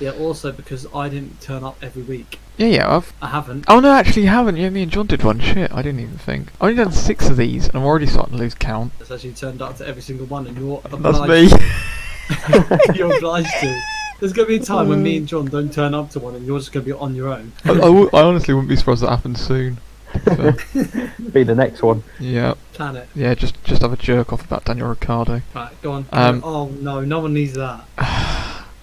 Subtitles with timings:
[0.00, 2.38] Yeah, also because I didn't turn up every week.
[2.56, 3.12] Yeah, yeah, I've.
[3.22, 3.64] I haven't.
[3.68, 4.56] Oh no, actually, you haven't.
[4.56, 5.40] Yeah, me and John did one.
[5.40, 6.48] Shit, I didn't even think.
[6.54, 8.92] I've only done six of these, and I'm already starting to lose count.
[9.00, 11.02] It's actually turned up to every single one, and you're obliged.
[11.04, 12.90] That's obliged.
[12.90, 12.94] me.
[12.98, 13.80] you're obliged to.
[14.20, 16.44] There's gonna be a time when me and John don't turn up to one, and
[16.44, 17.52] you're just gonna be on your own.
[17.64, 19.78] I, I w- I honestly wouldn't be surprised that happens soon.
[20.24, 20.52] So,
[21.32, 22.02] Be the next one.
[22.18, 23.08] yeah, Plan it.
[23.14, 25.42] yeah, just just have a jerk off about Daniel Ricciardo.
[25.54, 26.06] Right, go on.
[26.10, 27.84] Um, oh no, no one needs that.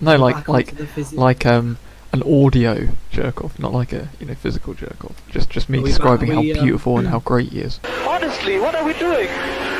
[0.02, 1.78] No, like Back like the like um
[2.12, 5.22] an audio jerk off, not like a you know physical jerk off.
[5.30, 7.80] Just just me we describing back- how we, um, beautiful and how great he is.
[8.08, 9.28] Honestly, what are we doing?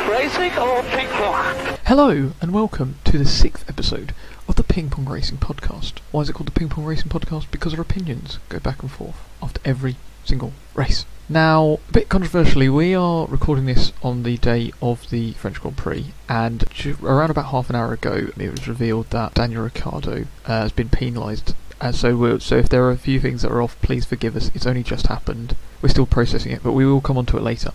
[0.10, 1.78] Racing or ping pong?
[1.86, 4.14] Hello and welcome to the sixth episode
[4.48, 5.94] of the Ping Pong Racing Podcast.
[6.12, 7.52] Why is it called the Ping Pong Racing Podcast?
[7.52, 11.06] Because our opinions go back and forth after every single race.
[11.28, 15.76] Now, a bit controversially, we are recording this on the day of the French Grand
[15.76, 16.64] Prix, and
[17.02, 20.90] around about half an hour ago, it was revealed that Daniel Ricciardo uh, has been
[20.90, 21.56] penalised.
[21.82, 24.52] And so, so if there are a few things that are off, please forgive us.
[24.54, 25.56] It's only just happened.
[25.82, 27.72] We're still processing it, but we will come on to it later.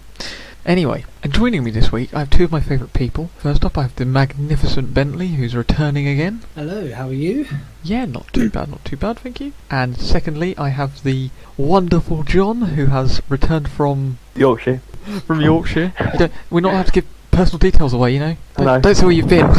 [0.66, 3.30] Anyway, and joining me this week, I have two of my favourite people.
[3.38, 6.42] First up, I have the magnificent Bentley, who's returning again.
[6.54, 7.46] Hello, how are you?
[7.82, 9.52] Yeah, not too bad, not too bad, thank you.
[9.70, 14.82] And secondly, I have the wonderful John, who has returned from Yorkshire.
[15.26, 15.94] from Yorkshire.
[16.12, 18.36] You don't- we're not allowed to give personal details away, you know.
[18.58, 18.80] Don't, No.
[18.80, 19.46] don't say where you've been.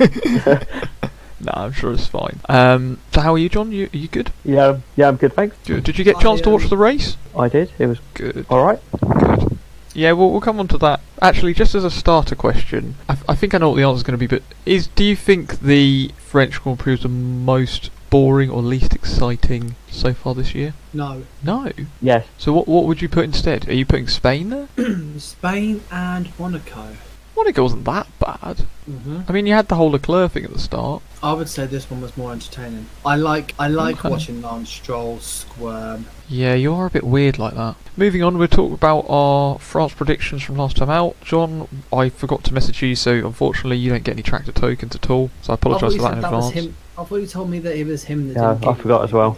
[1.40, 2.40] no, I'm sure it's fine.
[2.48, 3.72] Um, so how are you, John?
[3.72, 4.32] You are you good?
[4.42, 5.54] Yeah, yeah, I'm good, thanks.
[5.66, 5.84] Good.
[5.84, 7.16] Did you get a chance to watch um, the race?
[7.38, 7.70] I did.
[7.78, 8.46] It was Good.
[8.48, 8.80] all right.
[9.18, 9.53] Good.
[9.94, 11.00] Yeah, we'll, we'll come on to that.
[11.22, 14.18] Actually, just as a starter question, I, I think I know what the answer's going
[14.18, 18.50] to be, but is do you think the French Grand Prix is the most boring
[18.50, 20.74] or least exciting so far this year?
[20.92, 21.72] No, No.
[22.02, 22.26] Yes.
[22.38, 23.68] So what what would you put instead?
[23.68, 24.68] Are you putting Spain there?
[25.18, 26.96] Spain and Monaco.
[27.36, 28.60] Monaco wasn't that bad.
[28.86, 31.02] hmm I mean, you had the whole Leclerc thing at the start.
[31.22, 32.86] I would say this one was more entertaining.
[33.04, 34.08] I like I like Okay.
[34.10, 36.06] watching Lance Stroll squirm.
[36.28, 37.76] Yeah, you are a bit weird like that.
[37.96, 41.16] Moving on, we'll talk about our France predictions from last time out.
[41.22, 45.10] John, I forgot to message you, so unfortunately you don't get any tractor tokens at
[45.10, 45.30] all.
[45.42, 46.50] So I I apologise for that in that advance.
[46.52, 46.76] him.
[46.96, 49.12] I thought you told me that it was him that Yeah, didn't I forgot as
[49.12, 49.36] well.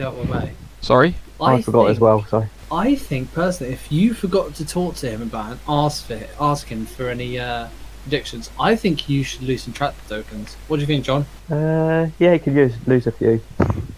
[0.81, 1.15] Sorry.
[1.41, 2.25] I, forgot as well.
[2.31, 6.19] So I think personally, if you forgot to talk to him about and ask for
[6.41, 7.69] ask him for any uh,
[8.11, 10.55] predictions, I think you should lose some tractor tokens.
[10.69, 11.27] What do you think, John?
[11.51, 13.41] uh, yeah, you could use lose a few.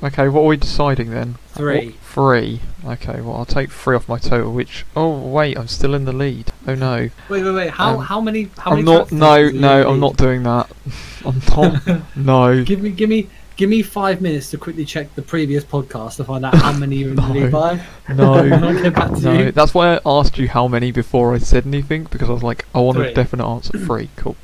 [0.02, 1.36] Okay, what are we deciding then?
[1.48, 1.86] Three.
[1.90, 2.60] What- Three.
[2.84, 4.52] Okay, well I'll take three off my total.
[4.52, 6.52] Which oh wait, I'm still in the lead.
[6.66, 7.10] Oh no.
[7.28, 7.70] Wait, wait, wait.
[7.70, 8.50] How Um, how many?
[8.58, 8.98] How I'm many?
[8.98, 9.12] not.
[9.12, 10.00] No, tokens are you no, I'm need?
[10.00, 10.70] not doing that.
[11.26, 12.02] I'm not.
[12.16, 12.64] no.
[12.64, 16.24] Give me, give me, give me five minutes to quickly check the previous podcast to
[16.24, 17.50] find out how many you're in the No.
[17.50, 17.80] by.
[18.14, 18.82] No.
[18.82, 19.52] Get back to No, you.
[19.52, 22.64] that's why I asked you how many before I said anything because I was like,
[22.74, 23.76] I want a definite answer.
[23.86, 24.36] Three, cool.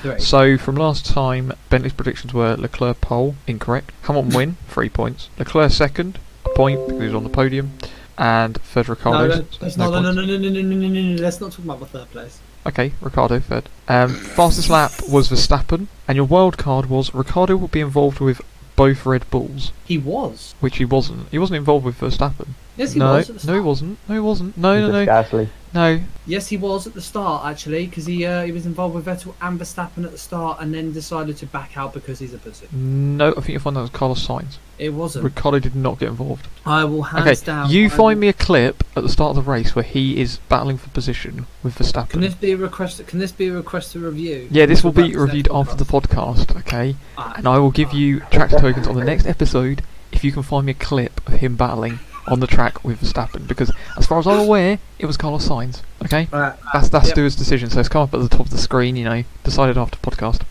[0.00, 0.18] Three.
[0.20, 3.92] So from last time, Bentley's predictions were Leclerc pole, incorrect.
[4.04, 5.28] Hamilton win, three points.
[5.38, 7.72] Leclerc second, a point because he was on the podium,
[8.18, 9.26] and third Ricardo.
[9.28, 11.40] no, s- let's no not, no, no, no, no, no, no, no, no, no, let's
[11.40, 12.40] not talk about the third place.
[12.64, 13.68] Okay, Ricardo third.
[13.88, 18.40] Um, fastest lap was Verstappen, and your wild card was Ricardo will be involved with
[18.82, 20.56] both Red Bulls, He was.
[20.58, 21.28] which he wasn't.
[21.30, 22.48] He wasn't involved with Verstappen.
[22.82, 23.30] Yes, he no, was.
[23.30, 23.98] At the no, he wasn't.
[24.08, 24.56] No, he wasn't.
[24.58, 25.48] No, no, Just no, Gasly.
[25.74, 26.00] no.
[26.26, 29.34] Yes, he was at the start actually, because he uh, he was involved with Vettel
[29.40, 32.66] and Verstappen at the start, and then decided to back out because he's a pussy.
[32.72, 34.58] No, I think you'll find that was Carlos Sainz.
[34.78, 35.24] It wasn't.
[35.24, 36.48] Ricardo did not get involved.
[36.66, 37.70] I will hands Okay, down.
[37.70, 40.20] you I find will- me a clip at the start of the race where he
[40.20, 42.10] is battling for position with Verstappen.
[42.10, 43.04] Can this be a request?
[43.06, 44.48] Can this be a request to review?
[44.50, 46.96] yeah, this will be to that reviewed after the podcast, okay?
[47.16, 50.42] Ah, And I will give you tractor tokens on the next episode if you can
[50.42, 53.46] find me a clip of him battling on the track with Verstappen.
[53.48, 56.28] Because as far as I'm aware, it was Carlos Sainz, okay?
[56.32, 57.14] Right, That's that's Yep.
[57.14, 59.76] stewards' decision, so it's come up at the top of the screen, you know, decided
[59.78, 60.42] after podcast.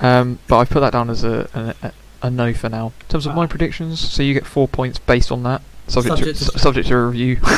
[0.00, 1.92] Um, but I've put that down as a, a,
[2.26, 2.86] a no for now.
[3.02, 3.48] In terms of my Ah.
[3.48, 5.62] predictions, so you get four points based on that.
[5.88, 7.38] Subject, Subject to, to- su- subject to review.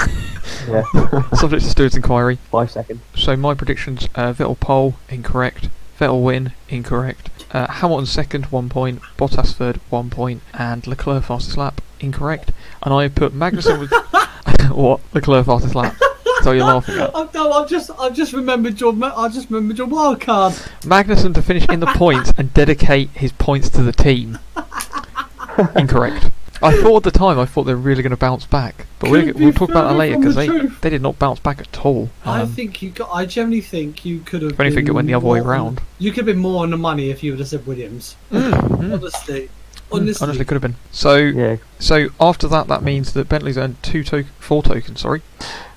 [0.69, 0.83] Yeah.
[1.35, 2.39] subject to stewards' inquiry.
[2.51, 3.01] Five seconds.
[3.15, 5.69] So my predictions: uh, Vettel pole, incorrect.
[5.99, 7.31] Vettel win, incorrect.
[7.51, 9.01] Uh, Hamilton second, one point.
[9.19, 10.43] Bottas third, one point.
[10.53, 12.51] And Leclerc fastest lap, incorrect.
[12.85, 13.91] And I put Magnussen with
[14.73, 15.01] what?
[15.15, 15.95] Leclerc fastest lap.
[15.99, 17.15] That's what you're laughing at.
[17.17, 20.53] I've, no, I've just I've just remembered your I just remembered your wild card.
[20.83, 24.39] Magnussen to finish in the points and dedicate his points to the team.
[25.77, 26.31] Incorrect.
[26.63, 29.11] I thought at the time I thought they were really going to bounce back, but
[29.11, 30.81] we'll, we'll talk about that later because the they truth.
[30.81, 32.09] they did not bounce back at all.
[32.25, 33.11] I Um, think you got.
[33.13, 34.53] I generally think you could have.
[34.53, 35.81] If anything, it went the other way round.
[35.99, 38.17] You could have been more on the money if you would have said Williams.
[38.31, 39.49] mm, mm, Honestly, mm,
[39.93, 40.25] honestly.
[40.25, 40.77] honestly could have been.
[40.93, 41.57] So Yeah.
[41.79, 45.01] So after that, that means that Bentley's earned two to- four tokens.
[45.01, 45.23] Sorry,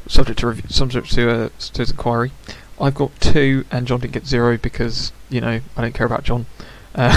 [0.07, 2.31] subject to review, subject to uh, to his inquiry.
[2.79, 6.23] I've got two, and John didn't get zero because you know I don't care about
[6.23, 6.45] John.
[6.95, 7.11] Uh,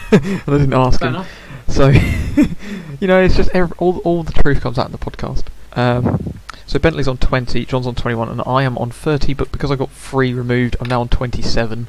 [0.12, 1.14] and I didn't ask Fair him.
[1.16, 1.30] enough.
[1.68, 1.88] So,
[3.00, 5.44] you know, it's just ev all all the truth comes out in the podcast.
[5.74, 9.34] Um, so Bentley's on 20, John's on 21, and I am on 30.
[9.34, 11.88] But because I got three removed, I'm now on 27.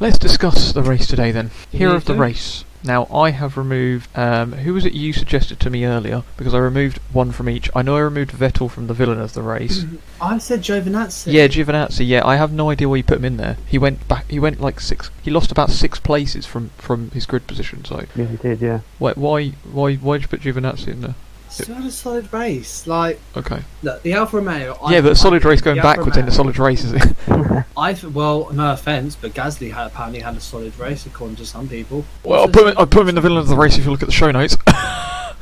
[0.00, 1.50] Let's discuss the race today then.
[1.70, 2.64] Hero of the race.
[2.84, 4.08] Now I have removed.
[4.16, 6.22] Um, who was it you suggested to me earlier?
[6.36, 7.68] Because I removed one from each.
[7.74, 9.84] I know I removed Vettel from the villain of the race.
[10.20, 11.32] I said Giovinazzi.
[11.32, 12.06] Yeah, Giovinazzi.
[12.06, 13.56] Yeah, I have no idea why you put him in there.
[13.66, 14.30] He went back.
[14.30, 15.10] He went like six.
[15.22, 17.84] He lost about six places from from his grid position.
[17.84, 18.60] So Yeah, he did.
[18.60, 18.80] Yeah.
[18.98, 21.14] why why why why did you put Giovinazzi in there?
[21.64, 22.86] Still had a solid race.
[22.86, 23.60] Like, Okay.
[23.82, 24.78] look, the Alfa Romeo.
[24.82, 27.16] I- yeah, but solid I- race going the backwards in a solid race is it?
[27.76, 31.68] I well, no offense, but Gasly had apparently had a solid race according to some
[31.68, 32.04] people.
[32.24, 32.74] well, I Also, put him.
[32.78, 33.78] I put him in the villain of the race.
[33.78, 34.56] If you look at the show notes.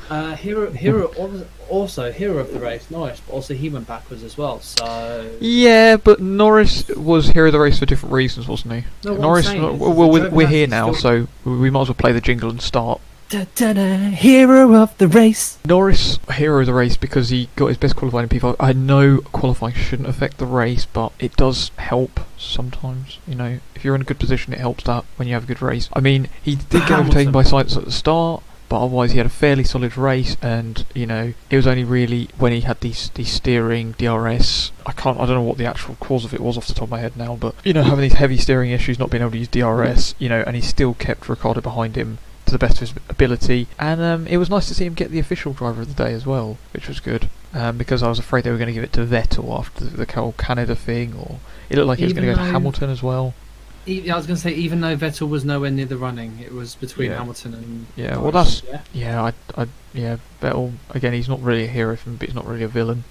[0.08, 1.06] Uh, hero, hero,
[1.68, 4.60] also hero of the race, Norris, but also he went backwards as well.
[4.60, 8.84] So yeah, but Norris was hero of the race for different reasons, wasn't he?
[9.04, 9.46] No, Norris.
[9.46, 12.50] saying well, we're, we're here now, still- so we might as well play the jingle
[12.50, 13.00] and start.
[13.28, 15.58] Da-da-da, hero of the race.
[15.64, 18.54] Norris, hero of the race because he got his best qualifying in P5.
[18.60, 23.18] I know qualifying shouldn't affect the race, but it does help sometimes.
[23.26, 25.46] You know, if you're in a good position, it helps that when you have a
[25.48, 25.88] good race.
[25.92, 29.26] I mean, he did get overtaken by Sainz at the start, but otherwise he had
[29.26, 33.10] a fairly solid race, and you know, it was only really when he had these
[33.14, 34.70] these steering DRS.
[34.86, 36.84] I can't, I don't know what the actual cause of it was off the top
[36.84, 39.32] of my head now, but you know, having these heavy steering issues, not being able
[39.32, 42.74] to use DRS, you know, and he still kept Ricardo behind him to the best
[42.74, 43.66] of his ability.
[43.78, 46.12] And um, it was nice to see him get the official driver of the day
[46.14, 47.28] as well, which was good.
[47.52, 50.04] Um, because I was afraid they were going to give it to Vettel after the,
[50.04, 51.38] the whole Canada thing, or
[51.70, 53.34] it looked like it was going to go to Hamilton as well.
[53.88, 56.52] E- I was going to say, even though Vettel was nowhere near the running, it
[56.52, 57.18] was between Yeah.
[57.18, 57.86] Hamilton and.
[57.96, 58.80] Yeah, well, that's- yeah.
[58.92, 59.32] Yeah, I,
[59.62, 61.12] I, yeah, Vettel again.
[61.12, 63.04] He's not really a hero but he's not really a villain.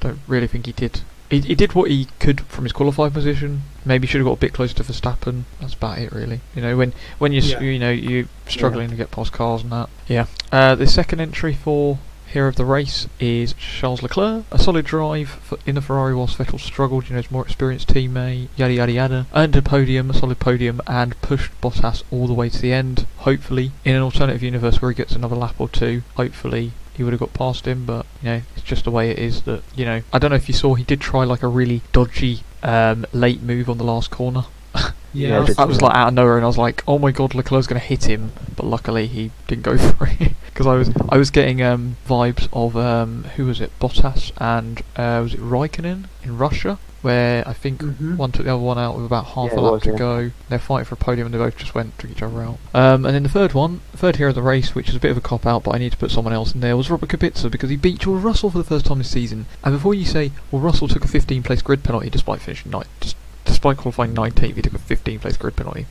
[0.00, 1.00] I don't really think he did.
[1.30, 3.62] He, he did what he could from his qualifying position.
[3.84, 5.44] Maybe should have got a bit closer to Verstappen.
[5.60, 6.40] That's about it, really.
[6.54, 7.60] You know, when when you Yeah.
[7.60, 9.88] you know you struggling to get past cars and that.
[10.08, 10.26] Yeah.
[10.52, 14.44] Uh, the second entry for hero of the race is Charles Leclerc.
[14.52, 17.08] A solid drive for, in the Ferrari whilst Vettel struggled.
[17.08, 18.48] You know, his more experienced teammate.
[18.56, 19.26] Yada yada yada.
[19.34, 23.06] Earned a podium, a solid podium, and pushed Bottas all the way to the end.
[23.18, 27.14] Hopefully, in an alternative universe where he gets another lap or two, hopefully he would
[27.14, 27.86] have got past him.
[27.86, 29.40] But you know, it's just the way it is.
[29.44, 31.80] That you know, I don't know if you saw he did try like a really
[31.92, 34.44] dodgy um, late move on the last corner.
[35.12, 36.96] Yeah, Yeah, I was- That was like out of nowhere, and I was like, "Oh
[36.98, 40.68] my god, Leclerc's going to hit him!" But luckily, he didn't go for it because
[40.68, 45.20] I was I was getting um, vibes of um, who was it, Bottas and uh,
[45.24, 48.16] was it Raikkonen in Russia, where I think Mhm.
[48.16, 49.96] one took the other one out with about half Yeah, a lap was, to yeah.
[49.96, 50.30] go.
[50.48, 52.58] They're fighting for a podium, and they both just went took each other out.
[52.74, 55.10] Um, and then the third one, third hero of the race, which is a bit
[55.10, 57.08] of a cop out, but I need to put someone else in there, was Robert
[57.08, 59.46] Kubica because he beat George Russell for the first time this season.
[59.64, 62.88] And before you say, well, Russell took a 15 place grid penalty despite finishing ninth,
[63.00, 65.86] just despite qualifying 19th, he took a 15 place grid penalty.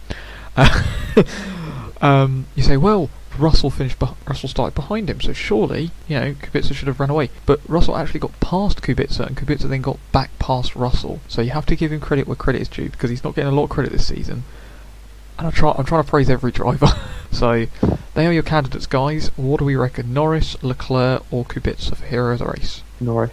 [0.57, 0.83] Uh,
[2.01, 3.09] um, you say, well,
[3.39, 3.99] Russell finished.
[3.99, 7.29] Beh- Russell started behind him, so surely, you know, Kubica should have run away.
[7.45, 11.19] But Russell actually got past Kubica, and Kubica then got back past Russell.
[11.27, 13.51] So you have to give him credit where credit is due because he's not getting
[13.51, 14.43] a lot of credit this season.
[15.37, 16.87] And I try, I'm trying to praise every driver.
[17.31, 17.65] so
[18.13, 19.29] they are your candidates, guys.
[19.37, 20.13] What do we reckon?
[20.13, 22.83] Norris, Leclerc, or Kubica for hero of the race?
[22.99, 23.31] Norris.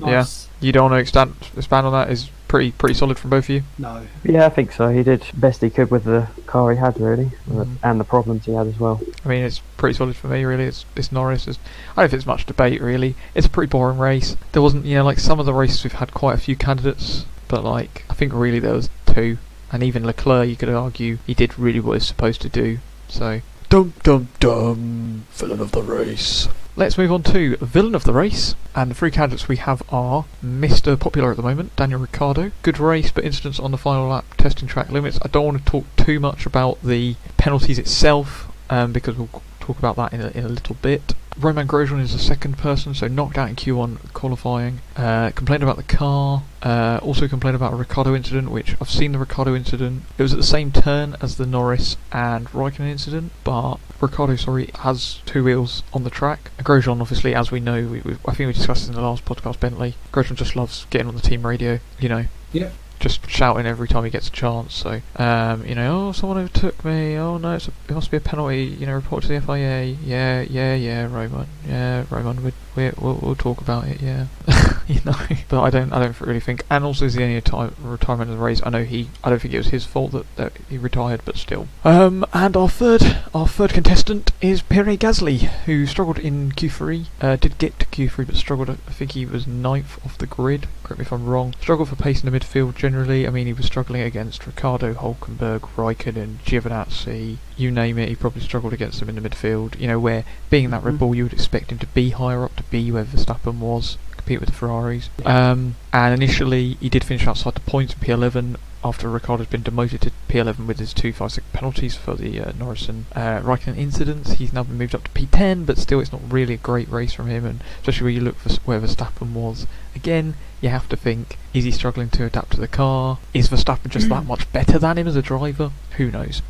[0.00, 0.48] Nice.
[0.60, 2.10] You don't want to expand, expand on that?
[2.10, 3.62] Is pretty pretty solid from both of you.
[3.78, 4.02] No.
[4.24, 4.90] Yeah, I think so.
[4.90, 7.76] He did best he could with the car he had, really, Mhm.
[7.82, 9.00] and the problems he had as well.
[9.24, 10.64] I mean, it's pretty solid for me, really.
[10.64, 11.48] It's it's Norris.
[11.48, 11.58] It's,
[11.96, 13.14] I don't think it's much debate, really.
[13.34, 14.36] It's a pretty boring race.
[14.52, 17.24] There wasn't, you know, like some of the races we've had quite a few candidates,
[17.48, 19.38] but like I think really there was two,
[19.72, 22.80] and even Leclerc, you could argue he did really what he's supposed to do.
[23.08, 26.48] So, dum dum dum, villain of the race.
[26.74, 30.24] Let's move on to villain of the race, and the three candidates we have are
[30.42, 30.98] Mr.
[30.98, 32.50] Popular at the moment, Daniel Ricciardo.
[32.62, 35.18] Good race, but incidents on the final lap testing track limits.
[35.20, 39.78] I don't want to talk too much about the penalties itself, um, because we'll talk
[39.78, 41.12] about that in a, in a little bit.
[41.38, 44.80] Roman Grosjean is the second person, so knocked out in Q1 qualifying.
[44.96, 46.42] Uh, complained about the car.
[46.62, 50.02] Uh, also complained about a Ricardo incident, which I've seen the Ricardo incident.
[50.18, 54.70] It was at the same turn as the Norris and Raikkonen incident, but Ricardo, sorry,
[54.80, 56.50] has two wheels on the track.
[56.58, 59.24] And Grosjean, obviously, as we know, we, we, I think we discussed in the last
[59.24, 59.94] podcast, Bentley.
[60.12, 62.26] Grosjean just loves getting on the team radio, you know.
[62.52, 62.70] Yeah.
[63.02, 64.74] Just shouting every time he gets a chance.
[64.74, 67.16] So, um, you know, oh, someone overtook me.
[67.16, 68.64] Oh no, a, it must be a penalty.
[68.64, 69.96] You know, report to the FIA.
[70.04, 71.48] Yeah, yeah, yeah, Roman.
[71.68, 72.44] Yeah, Roman.
[72.44, 74.00] We, we, we'll, we'll talk about it.
[74.00, 74.26] Yeah.
[74.86, 75.16] you know.
[75.48, 76.64] But I don't, I don't really think.
[76.70, 78.60] And also, is the only ti- retirement of the race.
[78.64, 81.36] I know he, I don't think it was his fault that, that he retired, but
[81.36, 81.68] still.
[81.84, 87.06] Um, and our third, our third contestant is Pierre Gasly, who struggled in Q3.
[87.20, 88.70] Uh, did get to Q3, but struggled.
[88.70, 90.68] I think he was ninth off the grid.
[90.92, 91.54] Correct me if I'm wrong.
[91.58, 93.26] Struggled for pace in the midfield generally.
[93.26, 97.38] I mean, he was struggling against Ricardo, Hulkenberg, Raikkonen, Giovinazzi.
[97.56, 99.80] You name it, he probably struggled against them in the midfield.
[99.80, 100.98] You know, where being that Red Mhm.
[100.98, 104.40] Bull, you would expect him to be higher up, to be where Verstappen was, compete
[104.40, 105.08] with the Ferraris.
[105.24, 110.00] Um, and initially, he did finish outside the points in P11 after Ricardo's been demoted
[110.00, 114.32] to P11 with his two 5 penalties for the uh, Norris and uh, Raikkonen incidents.
[114.32, 117.12] He's now been moved up to P10, but still, it's not really a great race
[117.12, 117.44] from him.
[117.44, 121.64] And especially when you look for where Verstappen was, again, you have to think: is
[121.64, 123.18] he struggling to adapt to the car?
[123.32, 125.70] Is Verstappen just that much better than him as a driver?
[125.96, 126.42] Who knows?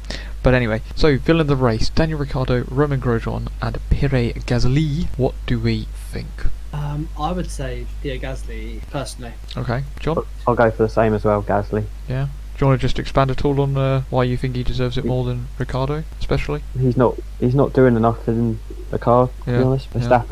[0.43, 5.09] But anyway, so villain of the race: Daniel Ricciardo, Roman Grosjean, and Pierre Gasly.
[5.17, 6.47] What do we think?
[6.73, 9.33] Um, I would say Pierre Gasly personally.
[9.57, 10.25] Okay, John.
[10.47, 11.85] I'll go for the same as well, Gasly.
[12.09, 12.29] Yeah.
[12.57, 14.97] Do you want to just expand at all on uh, why you think he deserves
[14.99, 16.63] it more than Ricardo, especially?
[16.79, 18.59] He's not he's not doing enough in
[18.91, 19.29] the car.
[19.45, 20.23] To Yeah, be honest, yeah.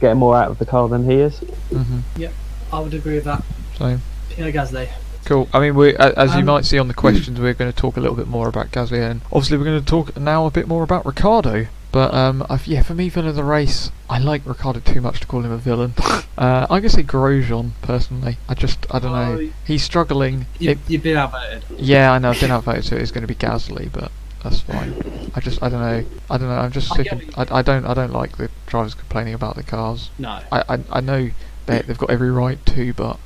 [0.00, 1.40] Getting more out of the car than he is.
[1.70, 2.24] Mm-hmm.
[2.72, 3.42] I would agree with that.
[3.76, 3.98] So
[4.30, 4.88] Pierre Gasly.
[5.24, 5.48] cool.
[5.52, 7.96] I mean, we as you Um, might see on the questions, we're going to talk
[7.96, 10.68] a little bit more about Gasly, and obviously we're going to talk now a bit
[10.68, 11.66] more about Ricardo.
[11.92, 15.20] But um, i yeah, for me, villain of the race, I like Ricardo too much
[15.20, 15.94] to call him a villain.
[16.38, 18.38] uh, I'm gonna say Grosjean personally.
[18.48, 19.50] I just, I don't know.
[19.66, 20.46] He's struggling.
[20.58, 21.64] You, you've been outvoted.
[21.76, 22.30] yeah, I know.
[22.30, 25.30] I've been outvoted, so it's going to be Gasly, but that's fine.
[25.34, 26.04] I just, I don't know.
[26.30, 26.58] I don't know.
[26.58, 27.12] I'm just I sick.
[27.12, 30.10] Of, I, I don't, I don't like the drivers complaining about the cars.
[30.18, 30.40] No.
[30.52, 31.30] I, I, I know
[31.66, 33.18] they, they've got every right to, but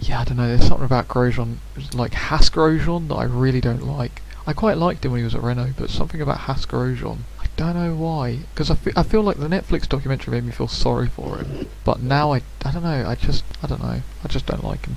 [0.00, 0.48] yeah, I don't know.
[0.48, 1.56] There's something about Grosjean,
[1.92, 4.22] like Haas Grosjean, that I really don't like.
[4.46, 7.33] I quite liked him when he was at Renault, but something about Haas Grosjean, I
[7.56, 8.38] don't know why.
[8.52, 11.68] Because I, fe- I feel like the Netflix documentary made me feel sorry for him,
[11.84, 13.06] but now I, I don't know.
[13.08, 14.00] I just, I don't know.
[14.24, 14.96] I just don't like him.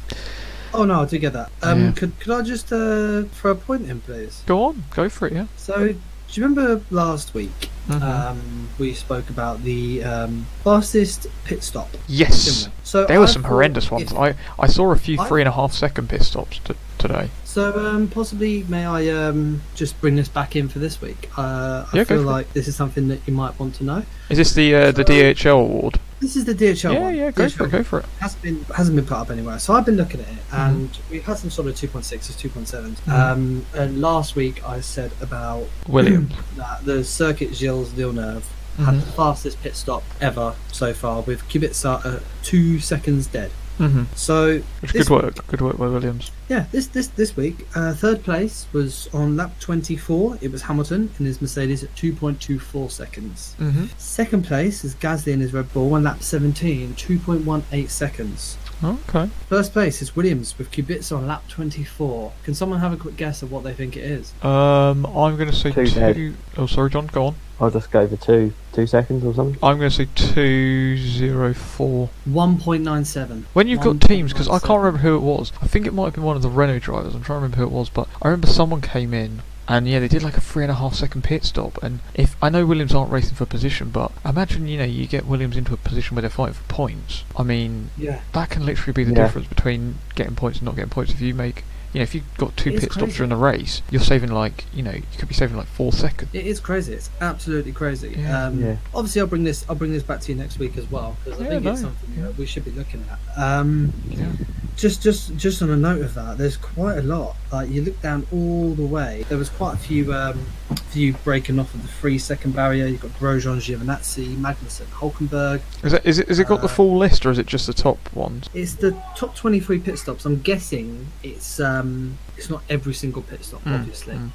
[0.74, 1.50] Oh no, I do get that.
[1.64, 1.92] Um, Yeah.
[1.94, 4.44] could could I just uh, throw a point in, please?
[4.46, 5.34] Go on, go for it.
[5.34, 5.48] Yeah.
[5.56, 5.96] So, do
[6.34, 8.02] you remember last week Mhm.
[8.02, 11.90] um, we spoke about the um, fastest pit stop?
[12.08, 12.68] yes.
[12.84, 14.12] So There were I some horrendous ones.
[14.14, 17.30] I, I saw a few I- three and a half second pit stops t- today.
[17.58, 21.28] So um, possibly, may I um, just bring this back in for this week?
[21.36, 22.32] Uh, I Yeah, feel for it.
[22.32, 24.04] like this is something that you might want to know.
[24.30, 26.00] Is this the uh, the So- DHL award?
[26.20, 27.16] This is the DHL yeah, one.
[27.16, 27.32] yeah.
[27.32, 27.72] Go DHL for it.
[27.72, 28.06] Go for it.
[28.20, 29.58] hasn't been hasn't been put up anywhere.
[29.58, 30.56] So I've been looking at it, Mm-hmm.
[30.56, 32.98] and we had some sort of 2.6s, 2.7s.
[33.08, 33.12] Mhm.
[33.12, 38.46] Um, and last week I said about William that the Circuit Gilles Villeneuve
[38.78, 39.00] had Mhm.
[39.04, 43.50] the fastest pit stop ever so far, with Kubica at two seconds dead.
[43.77, 44.03] Mm-hmm.
[44.15, 45.48] So It's good work.
[45.48, 46.31] Good work by Williams.
[46.50, 50.39] yeah, this this this week, uh, third place was on lap 24.
[50.41, 53.55] It was Hamilton in his Mercedes at 2.24 seconds.
[53.60, 53.86] Mm-hmm.
[53.98, 58.57] Second place is Gasly in his Red Bull on lap 17, 2.18 seconds.
[58.84, 59.27] Okay.
[59.50, 62.31] First place is Williams with Kubica on lap 24.
[62.43, 64.31] Can someone have a quick guess of what they think it is?
[64.43, 66.00] Um, I'm going to say Two two.
[66.00, 66.36] dead.
[66.57, 67.07] Oh, sorry, John.
[67.07, 67.36] Go on.
[67.60, 69.58] I'll just go for two two seconds or something.
[69.64, 72.10] I'm going to say two zero four.
[72.30, 73.44] 1.97.
[73.54, 75.52] When you've got teams, because I can't remember who it was.
[75.62, 77.16] I think it might have been one of the Renault drivers.
[77.16, 79.42] I'm trying to remember who it was, but I remember someone came in.
[79.70, 81.78] And yeah, they did like a three and a half second pit stop.
[81.84, 85.26] And if I know Williams aren't racing for position, but imagine you know you get
[85.26, 87.26] Williams into a position where they're fighting for points.
[87.36, 88.22] I mean, Yeah.
[88.34, 89.24] that can literally be the Yeah.
[89.26, 91.12] difference between getting points and not getting points.
[91.12, 93.36] If you make, you know, if you've got two It is pit stops during the
[93.36, 96.29] race, you're saving like, you know, you could be saving like four seconds.
[96.34, 96.94] It is crazy.
[96.94, 98.15] It's absolutely crazy.
[98.17, 98.46] Yeah.
[98.48, 98.75] Um, Yeah.
[98.94, 99.65] Obviously, I'll bring this.
[99.70, 101.82] I'll bring this back to you next week as well because I Yeah, think it's
[101.82, 102.24] something yeah.
[102.24, 103.41] that we should be looking at.
[103.41, 104.32] Um, Yeah.
[104.75, 107.36] just, just, just on a note of that, there's quite a lot.
[107.51, 110.46] Like you look down all the way, there was quite a few, um,
[110.76, 112.88] few breaking off of the three second barrier.
[112.88, 115.62] You've got Grosjean, Giovinazzi, Magnussen, Hulkenberg.
[115.84, 117.68] Is it is it is it got the Uh, full list or is it just
[117.68, 118.50] the top ones?
[118.54, 120.26] It's the top 23 pit stops.
[120.26, 124.16] I'm guessing it's um, it's not every single pit stop, Mm, obviously.
[124.16, 124.32] mm.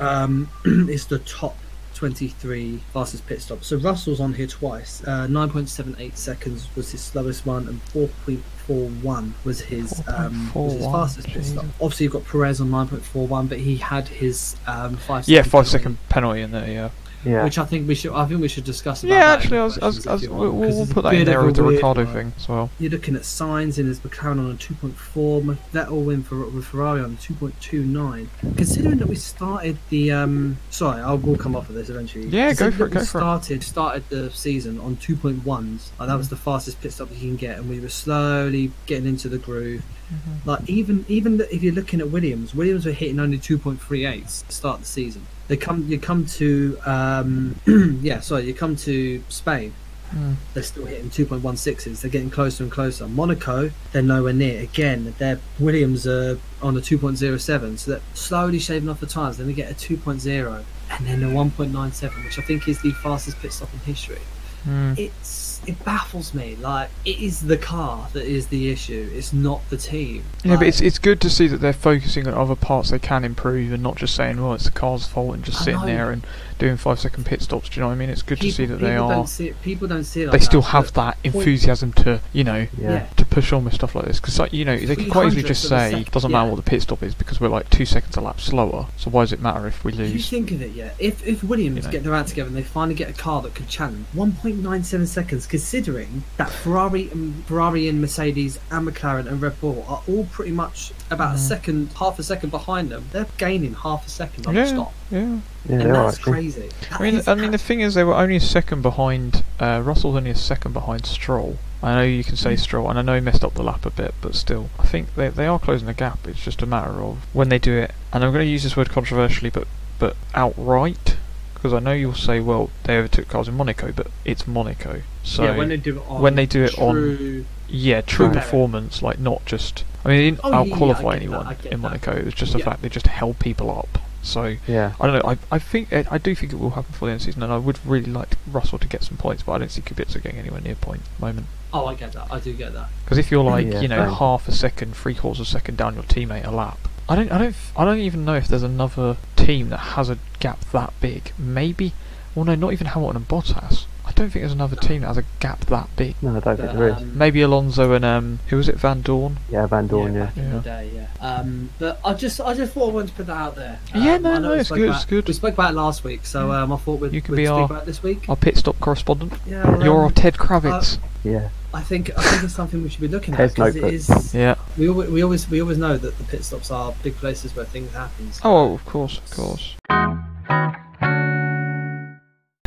[0.00, 0.48] Um,
[0.88, 1.56] it's the top
[2.02, 3.68] 23 fastest pit stops.
[3.68, 5.04] So Russell's on here twice.
[5.04, 10.92] Uh, 9.78 seconds was his slowest one, and 4.41 was his um, was his 4.41,
[10.92, 11.64] fastest pit stop.
[11.80, 15.28] Obviously, you've got Perez on 9.41, but he had his um, five.
[15.28, 16.68] Yeah, second five penalty, second penalty in there.
[16.68, 16.90] Yeah.
[17.24, 17.44] Yeah.
[17.44, 18.12] Which I think we should.
[18.12, 19.04] I think we should discuss.
[19.04, 21.02] About Yeah, that actually, I was, I was, I was, we'll, we'll 'cause we'll put
[21.04, 22.12] that in there with the Ricardo one.
[22.12, 22.70] thing as well.
[22.80, 27.00] You're looking at Sainz in his McLaren on a 2.4, Vettel win for with Ferrari
[27.00, 28.26] on 2.29.
[28.56, 32.26] Considering that we started the, um, sorry, I will come off of this eventually.
[32.28, 33.06] Yeah, go for it, that we go for it.
[33.06, 35.90] started, Started the season on 2.1s.
[35.98, 39.06] Like that was the fastest pit stop you can get, and we were slowly getting
[39.06, 39.82] into the groove.
[40.12, 40.48] Mm-hmm.
[40.48, 44.80] Like even even if you're looking at Williams, Williams were hitting only 2.38s to start
[44.80, 45.26] the season.
[45.48, 47.56] They come you come to um,
[48.02, 49.72] yeah sorry you come to Spain
[50.14, 50.36] Mm.
[50.52, 52.02] they're still hitting 2.16s.
[52.02, 53.08] They're getting closer and closer.
[53.08, 54.60] Monaco, they're nowhere near.
[54.60, 59.38] Again, their Williams are on a 2.07, so they're slowly shaving off the times.
[59.38, 63.38] Then they get a 2.0 and then a 1.97, which I think is the fastest
[63.38, 64.18] pit stop in history.
[64.66, 64.98] Mm.
[64.98, 65.21] It's
[65.66, 66.56] it baffles me.
[66.56, 69.10] Like it is the car that is the issue.
[69.12, 70.24] It's not the team.
[70.44, 73.24] Yeah, but it's it's good to see that they're focusing on other parts they can
[73.24, 75.86] improve and not just saying, "Well, it's the car's fault" and just I sitting know.
[75.86, 76.26] there and
[76.62, 77.68] doing five second pit stops.
[77.68, 78.08] Do you know what I mean?
[78.08, 79.10] It's good to see that they are.
[79.10, 80.26] Don't see it, people don't see it.
[80.28, 82.90] Like They still that, have but that point- enthusiasm to, you know, Yeah.
[82.92, 83.06] Yeah.
[83.16, 84.20] to push on with stuff like this.
[84.20, 86.62] Because, like, you know, they could quite easily just say, sec- doesn't matter what the
[86.62, 88.86] pit stop is because we're like two seconds a lap slower.
[88.96, 90.10] So why does it matter if we lose?
[90.10, 91.90] If you think of it, yeah, if if Williams You know.
[91.90, 95.46] get their act together and they finally get a car that could challenge 1.97 seconds,
[95.46, 100.52] considering that Ferrari and Ferrari and Mercedes and McLaren and Red Bull are all pretty
[100.52, 101.48] much about a Mhm.
[101.48, 104.92] second, half a second behind them, they're gaining half a second on Yeah, the stop,
[105.10, 105.36] yeah.
[105.68, 106.32] Yeah, and that's actually.
[106.32, 106.68] crazy.
[106.90, 109.44] That I mean, I mean, the thing is, they were only a second behind.
[109.60, 111.58] Uh, Russell's only a second behind Stroll.
[111.84, 113.90] I know you can say Stroll, and I know he messed up the lap a
[113.90, 116.26] bit, but still, I think they they are closing the gap.
[116.26, 117.92] It's just a matter of when they do it.
[118.12, 119.66] And I'm going to use this word controversially, but
[120.00, 121.16] but outright,
[121.54, 125.44] because I know you'll say, well, they overtook cars in Monaco, but it's Monaco, so
[125.44, 128.34] yeah, when they do it on when they do it on- yeah, true Right.
[128.34, 129.84] performance, like not just.
[130.04, 131.88] I mean, they didn't Oh, yeah, out yeah, qualify I anyone I get in that.
[131.88, 132.12] Monaco.
[132.16, 132.64] It was just the Yeah.
[132.66, 133.98] fact they just held people up.
[134.22, 134.92] So Yeah.
[135.00, 135.30] I don't know.
[135.30, 137.32] I, I think eh, I do think it will happen for the end of the
[137.32, 139.82] season, and I would really like Russell to get some points, but I don't see
[139.82, 141.46] Kubica getting anywhere near point at the moment.
[141.74, 142.28] Oh, I get that.
[142.30, 142.88] I do get that.
[143.04, 144.14] Because if you're like Yeah, you know same.
[144.14, 147.32] half a second, three quarters of a second down your teammate a lap, I don't
[147.32, 150.60] I don't f- I don't even know if there's another team that has a gap
[150.72, 151.32] that big.
[151.38, 151.92] Maybe,
[152.34, 153.86] well no, not even Hamilton and Bottas.
[154.12, 156.16] I don't think there's another team that has a gap that big.
[156.22, 156.96] No, I don't think But, there is.
[156.96, 159.36] um, Maybe Alonso and um who was it Vandoorne?
[159.50, 160.24] Yeah, Vandoorne, yeah.
[160.26, 160.52] back in Yeah.
[160.52, 161.06] the day, yeah.
[161.26, 163.78] Um, but I just, I just thought I wanted to put that out there.
[163.94, 165.28] Yeah, Um, no, I know no, we it's spoke good, about- it's good.
[165.28, 167.46] We spoke about it last week, so um, I thought we'd, You can we'd be
[167.46, 168.28] speak our- about it this week.
[168.28, 169.32] Our pit stop correspondent.
[169.46, 170.98] yeah, well, You're our um, Ted Kravitz.
[171.24, 171.48] Yeah.
[171.72, 173.94] I think, I think it's something we should be looking at Ted's because it notebook.
[174.24, 174.34] is.
[174.34, 174.56] yeah.
[174.76, 177.64] We always, we always, we always know that the pit stops are big places where
[177.64, 178.30] things happen.
[178.30, 179.74] so- Oh, of course, of course.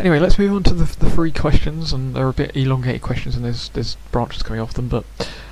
[0.05, 3.35] Anyway, let's move on to the, the three questions, and they're a bit elongated questions,
[3.35, 4.87] and there's there's branches coming off them.
[4.87, 5.03] But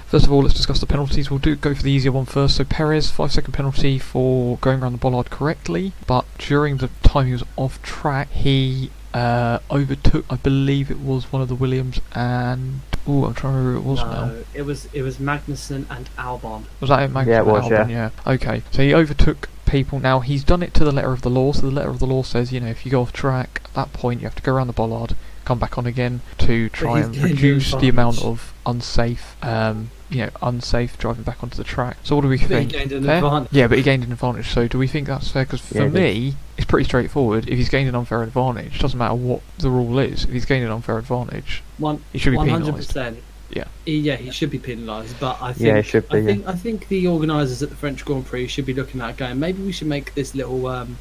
[0.06, 1.32] first of all, let's discuss the penalties.
[1.32, 2.58] We'll do go for the easier one first.
[2.58, 7.26] So Perez, five second penalty for going around the bollard correctly, but during the time
[7.26, 12.00] he was off track, he uh, overtook, I believe it was one of the Williams,
[12.14, 14.26] and oh, I'm trying to remember who it was now.
[14.26, 16.66] No, it was, it was Magnussen and Albon.
[16.80, 17.90] Was that it, Magnus Yeah, it was, Albon?
[17.90, 18.12] Yeah.
[18.28, 18.62] Okay.
[18.70, 20.00] So he overtook people.
[20.00, 21.52] Now he's done it to the letter of the law.
[21.52, 23.74] So the letter of the law says, you know, if you go off track at
[23.74, 27.00] that point, you have to go around the bollard, come back on again to try
[27.02, 31.98] and reduce the amount of unsafe, um, you know, unsafe driving back onto the track.
[32.04, 32.72] So what do we But he think?
[32.72, 33.50] gained an advantage.
[33.52, 34.48] Yeah, but he gained an advantage.
[34.50, 35.44] So do we think that's fair?
[35.44, 35.94] Because for Yeah, he did.
[35.94, 37.50] me, it's pretty straightforward.
[37.50, 40.24] If he's gained an unfair advantage, doesn't matter what the rule is.
[40.26, 42.90] If he's gained an unfair advantage, One, he should be One hundred penalised.
[42.90, 43.18] percent.
[43.56, 43.66] Yeah.
[43.86, 46.26] He, yeah, he should be penalised, but I think Yeah, he should be, I yeah.
[46.26, 49.40] think I think the organisers at the French Grand Prix should be looking at going.
[49.40, 50.98] Maybe we should make this little um,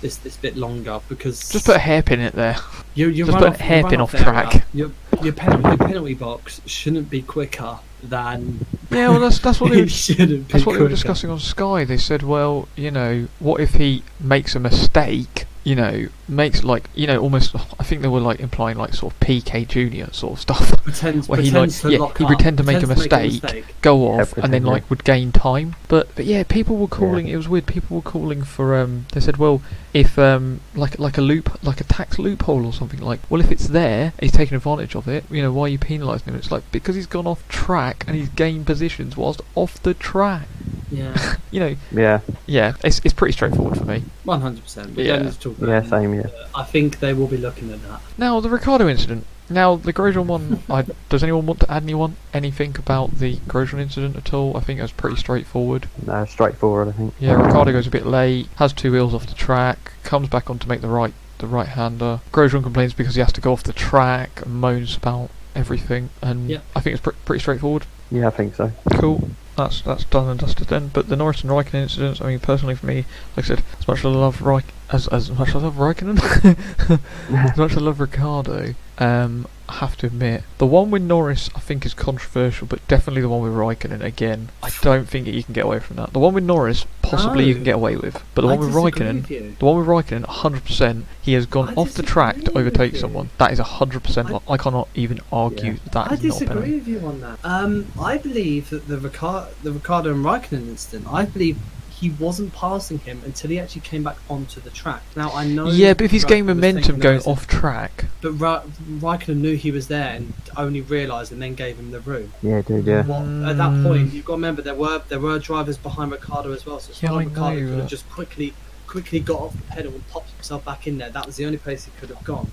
[0.00, 2.56] this this bit longer because Just put a hairpin in it there.
[2.94, 4.64] you you just put off, a hairpin run off area, track.
[4.74, 4.90] Your
[5.22, 9.80] your penalty, your penalty box shouldn't be quicker than Yeah, well, that's that's what they
[9.82, 10.48] it shouldn't.
[10.48, 11.84] That's what they were discussing on Sky.
[11.84, 15.44] They said, well, you know, what if he makes a mistake?
[15.64, 17.54] You know, makes like you know almost.
[17.78, 20.72] I think they were like implying like sort of Piquet Junior sort of stuff.
[20.84, 23.64] Pretends, where he, pretends like- to yeah, he up, pretend to make a pretends mistake.
[23.80, 24.72] Go Yeah, off and then pretend, yeah.
[24.72, 25.76] like would gain time.
[25.86, 27.28] But but yeah, people were calling.
[27.28, 27.66] It was weird.
[27.66, 28.74] People were calling for.
[28.76, 29.62] Um, they said, well,
[29.94, 33.20] if um like like a loop like a tax loophole or something like.
[33.30, 35.24] Well, if it's there, he's taking advantage of it.
[35.30, 36.34] You know, why are you penalising him?
[36.34, 40.48] It's like because he's gone off track and he's gained positions whilst off the track.
[40.90, 42.20] Yeah, You know, Yeah.
[42.46, 44.02] yeah, it's it's pretty straightforward for me.
[44.24, 44.94] One hundred percent.
[44.96, 45.16] We Yeah.
[45.16, 45.88] don't need to talk about Yeah, it.
[45.88, 46.20] same, yeah.
[46.22, 48.00] Uh, I think they will be looking at that.
[48.18, 49.26] Now the Ricardo incident.
[49.50, 50.62] Now the Grosjean one.
[50.70, 54.56] I, does anyone want to add anyone anything about the Grosjean incident at all?
[54.56, 55.88] I think it was pretty straightforward.
[56.06, 57.14] No, straightforward, I think.
[57.18, 60.58] Yeah, Ricardo goes a bit late, has two wheels off the track, comes back on
[60.60, 62.20] to make the right the right hander.
[62.32, 66.48] Grosjean complains because he has to go off the track and moans about everything, and
[66.48, 66.58] Yeah.
[66.76, 67.84] I think it's pre- pretty straightforward.
[68.10, 68.70] Yeah, I think so.
[68.94, 69.28] Cool.
[69.56, 70.88] That's that's done and dusted then.
[70.88, 73.04] But the Norris and Raikkonen incidents, I mean, personally for me,
[73.36, 75.74] like I said, as much as I love Raik- as as much as I love
[75.74, 76.18] Raikkonen,
[77.50, 81.48] as much as I love Ricardo, um, I have to admit the one with Norris
[81.54, 84.50] I think is controversial, but definitely the one with Raikkonen again.
[84.62, 86.12] I don't think you can get away from that.
[86.12, 88.74] The one with Norris possibly you can get away with, but the I one with
[88.74, 89.28] Raikkonen.
[89.28, 89.58] with.
[89.58, 93.30] The one with Raikkonen, 100%, he has gone I off the track to overtake someone.
[93.38, 94.30] That is 100%.
[94.30, 95.78] I- I, I cannot even argue Yeah.
[95.84, 97.38] that that I disagree with you on that.
[97.42, 101.58] Um, I believe that the Ricardo, the Ricardo and Raikkonen incident, I believe
[102.02, 105.02] he wasn't passing him until he actually came back onto the track.
[105.16, 105.68] Now I know.
[105.70, 108.64] Yeah, but if he's Raikkonen getting momentum going race- off track, but Ra-
[108.98, 112.32] Raikkonen knew he was there and only realised and then gave him the room.
[112.42, 113.04] Yeah, dude, yeah.
[113.06, 114.12] What, at that point, Mm.
[114.14, 116.80] you've got to remember there were there were drivers behind Ricardo as well.
[116.80, 118.52] So Yeah, Ricardo could have just quickly
[118.88, 121.08] quickly got off the pedal and popped himself back in there.
[121.08, 122.50] That was the only place he could have gone.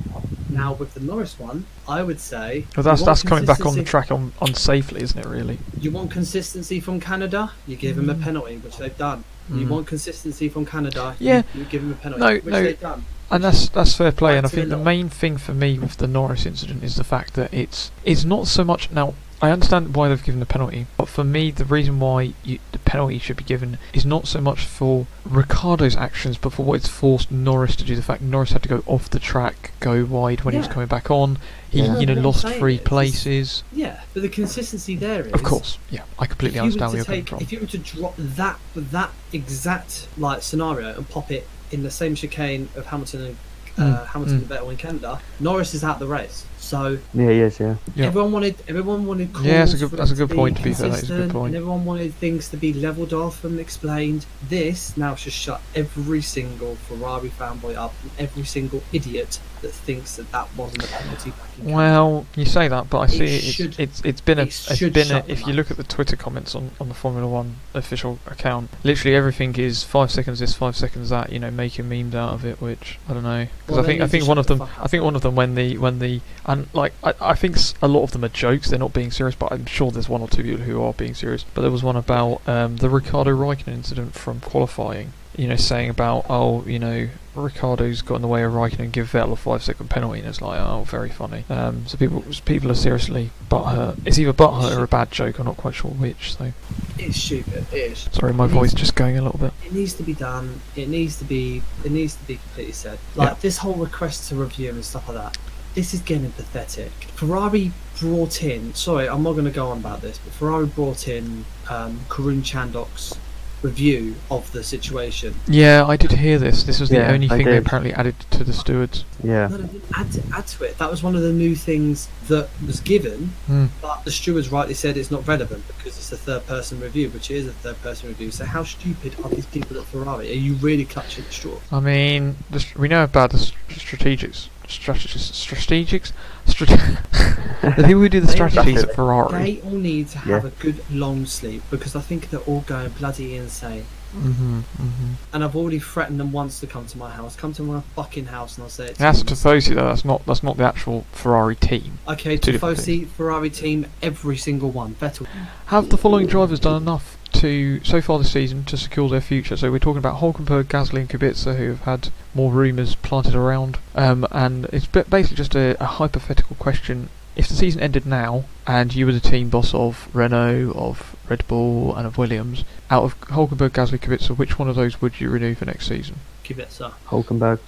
[0.48, 3.84] Now with the Norris one, I would say well, that's that's coming back on the
[3.84, 5.26] track on unsafely, isn't it?
[5.26, 5.58] Really?
[5.82, 9.24] You want consistency from Canada, you give him a penalty, which they've done.
[9.52, 9.70] You Mm.
[9.70, 11.42] want consistency from Canada, Yeah.
[11.56, 12.64] you, give him a penalty, No, which no.
[12.64, 13.04] they've done.
[13.32, 16.08] And that's that's fair play, and I think the main thing for me with the
[16.08, 19.14] Norris incident is the fact that it's it's not so much now.
[19.42, 22.80] I understand why they've given the penalty, but for me, the reason why you, the
[22.80, 26.90] penalty should be given is not so much for Ricardo's actions, but for what it's
[26.90, 27.96] forced Norris to do.
[27.96, 30.88] The fact Norris had to go off the track, go wide when he was coming
[30.88, 31.38] back on.
[31.70, 32.00] He, Yeah.
[32.00, 33.64] you know, lost three is- places.
[33.72, 37.26] Yeah, but the consistency there is Of course, yeah, I completely understand where you're coming
[37.26, 37.40] from.
[37.42, 41.92] if you were to drop that that exact like scenario and pop it in the
[41.92, 43.38] same chicane of Hamilton and
[43.78, 44.42] uh, Mm, Hamilton mm.
[44.42, 46.46] and Vettel in Canada, Norris is out the race.
[46.58, 47.76] So Yeah, he is, yeah.
[47.96, 48.08] Yeah.
[48.08, 50.64] everyone wanted everyone wanted calls Yeah, that's a good- that's a good be point, to
[50.64, 51.48] be fair, that is a good point.
[51.48, 54.26] And everyone wanted things to be levelled off and explained.
[54.48, 60.16] This now should shut every single Ferrari fanboy up and every single idiot that thinks
[60.16, 64.00] that that wasn't a penalty Well, you say that, but I see it, should- it's,
[64.00, 66.16] it's it's been a it it's should been a, if you look at the Twitter
[66.16, 70.76] comments on, on the Formula One official account, literally everything is five seconds this, five
[70.76, 71.32] seconds that.
[71.32, 74.02] You know, making memes out of it, which I don't know because Well, I think
[74.02, 76.68] I think one of them I think one of them when the when the and
[76.74, 78.70] like I, I think a lot of them are jokes.
[78.70, 81.14] They're not being serious, but I'm sure there's one or two people who are being
[81.14, 81.46] serious.
[81.54, 85.14] But there was one about um, the Ricardo Raikkonen incident from qualifying.
[85.40, 88.92] You know, saying about oh, you know, Ricardo's got in the way of Raikkonen and
[88.92, 91.46] give Vettel a five second penalty, and it's like oh, very funny.
[91.50, 94.00] Um, so people people are seriously butthurt.
[94.06, 95.40] It's either butthurt or a bad joke.
[95.40, 96.36] I'm not quite sure which.
[96.36, 96.52] So
[96.98, 97.66] It's stupid.
[97.72, 98.10] It is.
[98.12, 99.54] sorry, my It voice just going a little bit.
[99.66, 100.60] It needs to be done.
[100.76, 101.62] It needs to be.
[101.86, 103.00] It needs to be completely said.
[103.16, 103.36] Like Yeah.
[103.40, 105.38] this whole request to review and stuff like that.
[105.74, 106.92] This is getting pathetic.
[107.16, 108.74] Ferrari brought in.
[108.74, 112.42] Sorry, I'm not going to go on about this, but Ferrari brought in um, Karun
[112.42, 113.16] Chandhok's
[113.62, 115.36] review of the situation.
[115.48, 116.64] Yeah, I did hear this.
[116.64, 119.04] This was the Yeah, only I thing they apparently added to the stewards.
[119.24, 119.48] Yeah.
[119.48, 120.78] No, they didn't add to, add to it.
[120.78, 123.66] That was one of the new things that was given, Hmm.
[123.82, 127.30] but the stewards rightly said it's not relevant because it's a third person review, which
[127.32, 128.32] is a third person review.
[128.32, 130.30] So how stupid are these people at Ferrari?
[130.30, 131.58] Are you really clutching at straw?
[131.72, 136.12] I mean, the, we know about the st- strategics, strategics, strategics,
[136.46, 139.44] strate- the people who do the strategies at Ferrari.
[139.56, 140.50] They all need to have Yeah.
[140.50, 143.86] a good long sleep because I think they're all going bloody insane.
[144.12, 147.36] hmm hmm And I've already threatened them once to come to my house.
[147.36, 148.94] Come to my fucking house and I'll say it.
[148.94, 149.36] to That's them.
[149.36, 149.86] Tifosi though.
[149.90, 150.26] That's not.
[150.26, 152.00] That's not the actual Ferrari team.
[152.08, 154.96] Okay, two different Tifosi, Ferrari team, every single one.
[154.96, 155.28] Vettel.
[155.68, 159.58] Have the following drivers done enough to so far this season to secure their future?
[159.58, 163.78] So we're talking about Hulkenberg, Gasly, and Kubica, who have had more rumours planted around.
[163.96, 167.10] Um, and it's basically just a, a hypothetical question.
[167.36, 171.48] If the season ended now, and you were the team boss of Renault, of Red
[171.48, 175.30] Bull, and of Williams, out of Hulkenberg, Gasly, Kubica, which one of those would you
[175.30, 176.16] renew for next season?
[176.44, 176.94] Kubica.
[177.08, 177.60] Hulkenberg.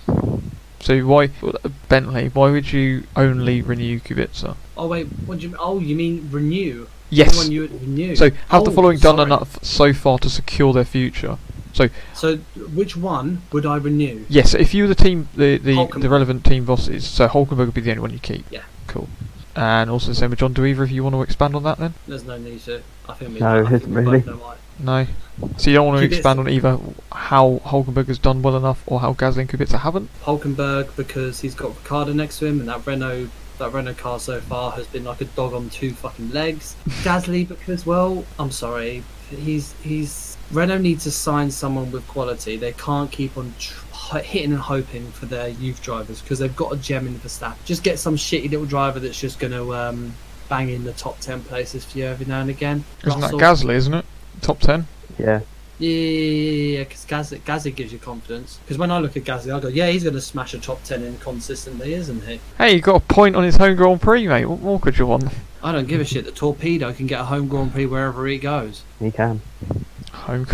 [0.82, 1.30] So why
[1.89, 2.30] Bentley?
[2.30, 4.58] Why would you only renew Kubica?
[4.76, 5.56] Oh wait, what do you?
[5.60, 6.88] Oh, you mean renew?
[7.12, 7.30] Yes.
[7.38, 7.62] Anyone you
[8.08, 8.17] would?
[8.17, 11.38] So have the Oh, following done enough so far to secure their future?
[11.74, 12.38] So So
[12.74, 14.26] which one would I renew?
[14.30, 17.74] Yes, if you were the team, the the, the relevant team bosses, so Hulkenberg would
[17.74, 18.45] be the only one you keep.
[18.50, 18.63] Yeah.
[18.88, 19.08] Cool.
[19.56, 20.54] And also the same with John.
[20.54, 21.93] Do either of you want to expand on that then?
[22.08, 22.82] There's no need to.
[23.08, 23.39] I think we.
[23.39, 24.19] No, I think we really.
[24.19, 24.56] both know why.
[24.80, 25.08] No.
[25.58, 26.12] So you don't want to Kubica.
[26.13, 26.80] expand on either
[27.12, 30.10] how Hulkenberg has done well enough or how Gasly and Kubica haven't.
[30.24, 33.28] Hulkenberg because he's got Ricardo next to him, and that Renault
[33.62, 36.76] that Renault car so far has been like a dog on two fucking legs.
[37.04, 42.58] Gasly because well, I'm sorry, he's he's Renault needs to sign someone with quality.
[42.58, 46.74] They can't keep on tr- hitting and hoping for their youth drivers because they've got
[46.74, 47.63] a gem in the staff.
[47.65, 50.13] Just get some shitty little driver that's just going to um,
[50.50, 52.84] bang in the top ten places for you every now and again.
[53.06, 53.76] Isn't that Russell- Gasly?
[53.76, 54.06] Isn't it?
[54.41, 54.88] Top ten.
[55.17, 55.41] Yeah.
[55.81, 58.59] Yeah, yeah, yeah, because Gasly, Gasly gives you confidence.
[58.63, 60.83] Because when I look at Gasly, I go, yeah, he's going to smash a top
[60.83, 62.39] 10 in consistently, isn't he?
[62.57, 64.45] Hey, you got a point on his home Grand Prix, mate.
[64.45, 65.25] What more could you want?
[65.63, 66.25] I don't give a shit.
[66.25, 68.83] The Torpedo can get a home Grand Prix wherever he goes.
[68.99, 69.41] He can.
[70.11, 70.45] Home.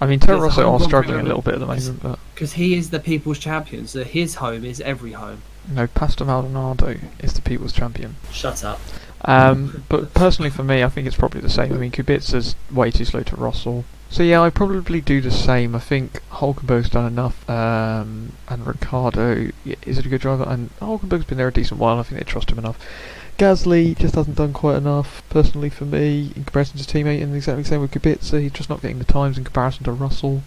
[0.00, 2.18] I mean, Toro There's a Rosso are struggling a little bit at the moment, but
[2.34, 5.42] Because he is the people's champion, so his home is every home.
[5.68, 8.14] no, Pastor Maldonado is the people's champion.
[8.30, 8.80] Shut up.
[9.22, 11.72] Um, but personally, for me, I think it's probably the same.
[11.72, 13.84] I mean, Kubica's way too slow to Russell.
[14.10, 15.74] So yeah, I probably do the same.
[15.74, 20.44] I think Hulkenberg's done enough, um, and Ricardo yeah, is it a good driver?
[20.48, 21.98] And Hulkenberg's been there a decent while.
[21.98, 22.78] I think they trust him enough.
[23.38, 27.62] Gasly just hasn't done quite enough, personally for me, in comparison to teammate, and exactly
[27.62, 28.40] the same with Kubica.
[28.40, 30.42] He's just not getting the times in comparison to Russell.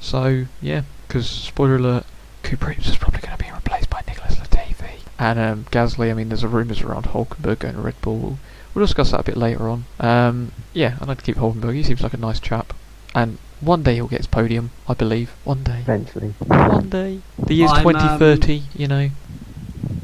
[0.00, 2.06] So yeah, because spoiler alert,
[2.42, 4.98] Cooper is probably going to be replaced by Nicholas Latifi.
[5.18, 8.18] And um, Gasly, I mean, there's a rumours around Hulkenberg going to Red Bull.
[8.18, 8.38] We'll,
[8.74, 9.84] we'll discuss that a bit later on.
[10.00, 11.74] Um, yeah, I'd like to keep Hulkenberg.
[11.74, 12.72] He seems like a nice chap.
[13.14, 15.30] And one day he'll get his podium, I believe.
[15.44, 15.80] One day.
[15.80, 16.34] Eventually.
[16.46, 17.20] One day.
[17.38, 19.10] The year's I'm, um, 2030, you know.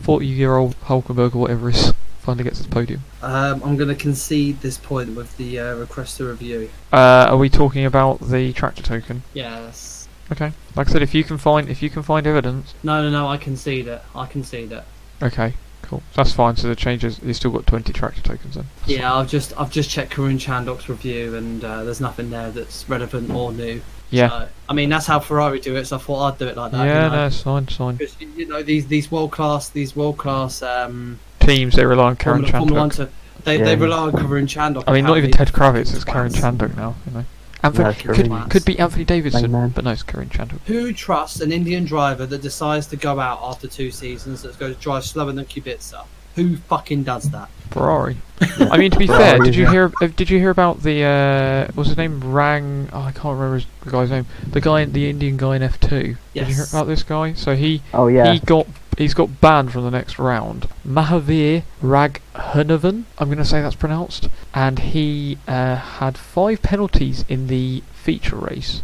[0.03, 3.03] 40 year old Hulkenberg or whatever is finally gets his podium.
[3.23, 6.71] Um, I'm going to concede this point with the uh, request to review.
[6.93, 9.23] Uh, are we talking about the tractor token?
[9.35, 10.09] Yes.
[10.33, 10.53] Okay.
[10.77, 13.27] Like I said, if you can find if you can find evidence, No, no, no.
[13.27, 14.03] I concede it.
[14.15, 14.85] I concede it.
[15.23, 15.55] okay,
[15.91, 16.03] cool.
[16.15, 16.57] That's fine.
[16.57, 18.67] So the changes, he's still got 20 tractor tokens then.
[18.81, 22.51] That's Yeah, I've just I've just checked Karun Chandhok's review, and uh, there's nothing there
[22.51, 23.83] that's relevant or new.
[24.11, 24.29] Yeah.
[24.29, 26.73] So, I mean, that's how Ferrari do it, so I thought I'd do it like
[26.73, 26.85] that.
[26.85, 27.17] yeah, you know?
[27.17, 27.97] no, it's fine, it's fine.
[27.97, 32.17] Because, you know these these world class these world class um Teams they rely on
[32.17, 32.97] Karen Formula, Formula One Chandhok.
[32.97, 33.65] to, they Yeah.
[33.65, 34.85] they rely on Karun Chandhok.
[34.87, 35.95] I mean, not even Ted Kravitz.
[35.95, 36.95] It's Karen Chandhok now.
[37.07, 37.25] You know.
[37.63, 39.69] Anthony, That's could, could be Anthony Davidson, man.
[39.71, 40.61] but no, it's Karen Chandhok.
[40.67, 44.75] Who trusts an Indian driver that decides to go out after two seasons that's going
[44.75, 46.05] to drive slower than Kubica?
[46.37, 47.49] Who fucking does that?
[47.71, 48.17] Ferrari.
[48.41, 49.93] I mean, to be fair, did you hear?
[50.01, 51.03] uh, Did you hear about the?
[51.03, 52.33] Uh, what was his name?
[52.33, 52.89] Rang.
[52.93, 54.27] Oh, I can't remember the guy's name.
[54.47, 56.17] The guy, the Indian guy in F two.
[56.33, 56.47] Yes.
[56.47, 57.33] Did you hear about this guy?
[57.35, 58.33] So he Oh yeah.
[58.33, 58.67] he got
[59.01, 60.69] he's got banned from the next round.
[60.87, 67.47] Mahaveer Raghunathan, I'm going to say that's pronounced, and he uh, had five penalties in
[67.47, 68.83] the feature race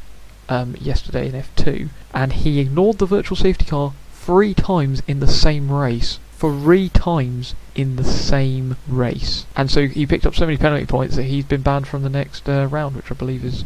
[0.49, 5.27] um, yesterday in F2, and he ignored the virtual safety car three times in the
[5.27, 6.19] same race.
[6.39, 11.17] Three times in the same race, and so he picked up so many penalty points
[11.17, 13.65] that he's been banned from the next uh, round, which I believe is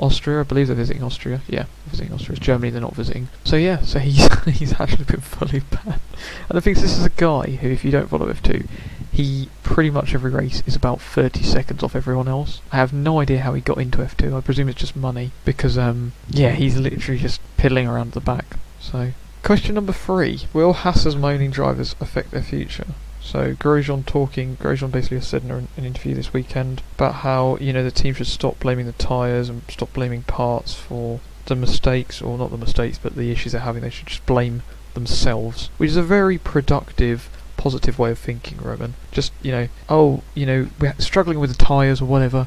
[0.00, 0.40] Austria.
[0.40, 1.42] I believe they're visiting Austria.
[1.46, 2.36] Yeah, visiting Austria.
[2.36, 3.28] It's Germany they're not visiting.
[3.44, 4.26] So yeah, so he's
[4.58, 6.00] he's actually been fully banned.
[6.48, 8.68] And the thing is, this is a guy who, if you don't follow F2,
[9.10, 12.60] he pretty much every race is about 30 seconds off everyone else.
[12.72, 14.36] I have no idea how he got into F2.
[14.36, 18.56] I presume it's just money because um yeah, he's literally just piddling around the back.
[18.80, 22.86] So question number three: Will Haas's moaning drivers affect their future?
[23.22, 27.84] So Grosjean talking, Grosjean basically said in an interview this weekend about how you know
[27.84, 32.38] the team should stop blaming the tyres and stop blaming parts for the mistakes, or
[32.38, 33.82] not the mistakes, but the issues they're having.
[33.82, 34.62] They should just blame
[34.94, 38.94] themselves, which is a very productive, positive way of thinking, Roman.
[39.12, 42.46] Just you know, oh, you know, we're struggling with the tyres or whatever,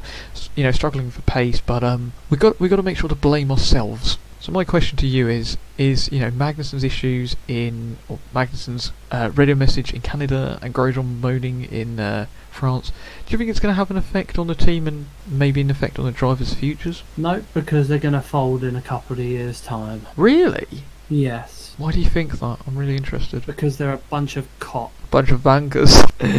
[0.56, 3.14] you know, struggling for pace, but um, we got we got to make sure to
[3.14, 4.18] blame ourselves.
[4.44, 9.30] So my question to you is: Is you know Magnussen's issues in or Magnussen's uh,
[9.34, 12.92] radio message in Canada and Grosjean moaning in uh, France?
[13.24, 15.70] Do you think it's going to have an effect on the team and maybe an
[15.70, 17.02] effect on the drivers' futures?
[17.16, 20.06] No, because they're going to fold in a couple of years' time.
[20.14, 20.66] Really?
[21.08, 22.58] Yes, Why do you think that?
[22.66, 23.46] I'm really interested.
[23.46, 24.92] because they're a bunch of cop.
[25.10, 25.90] Bunch of bankers.
[26.20, 26.34] Sorry,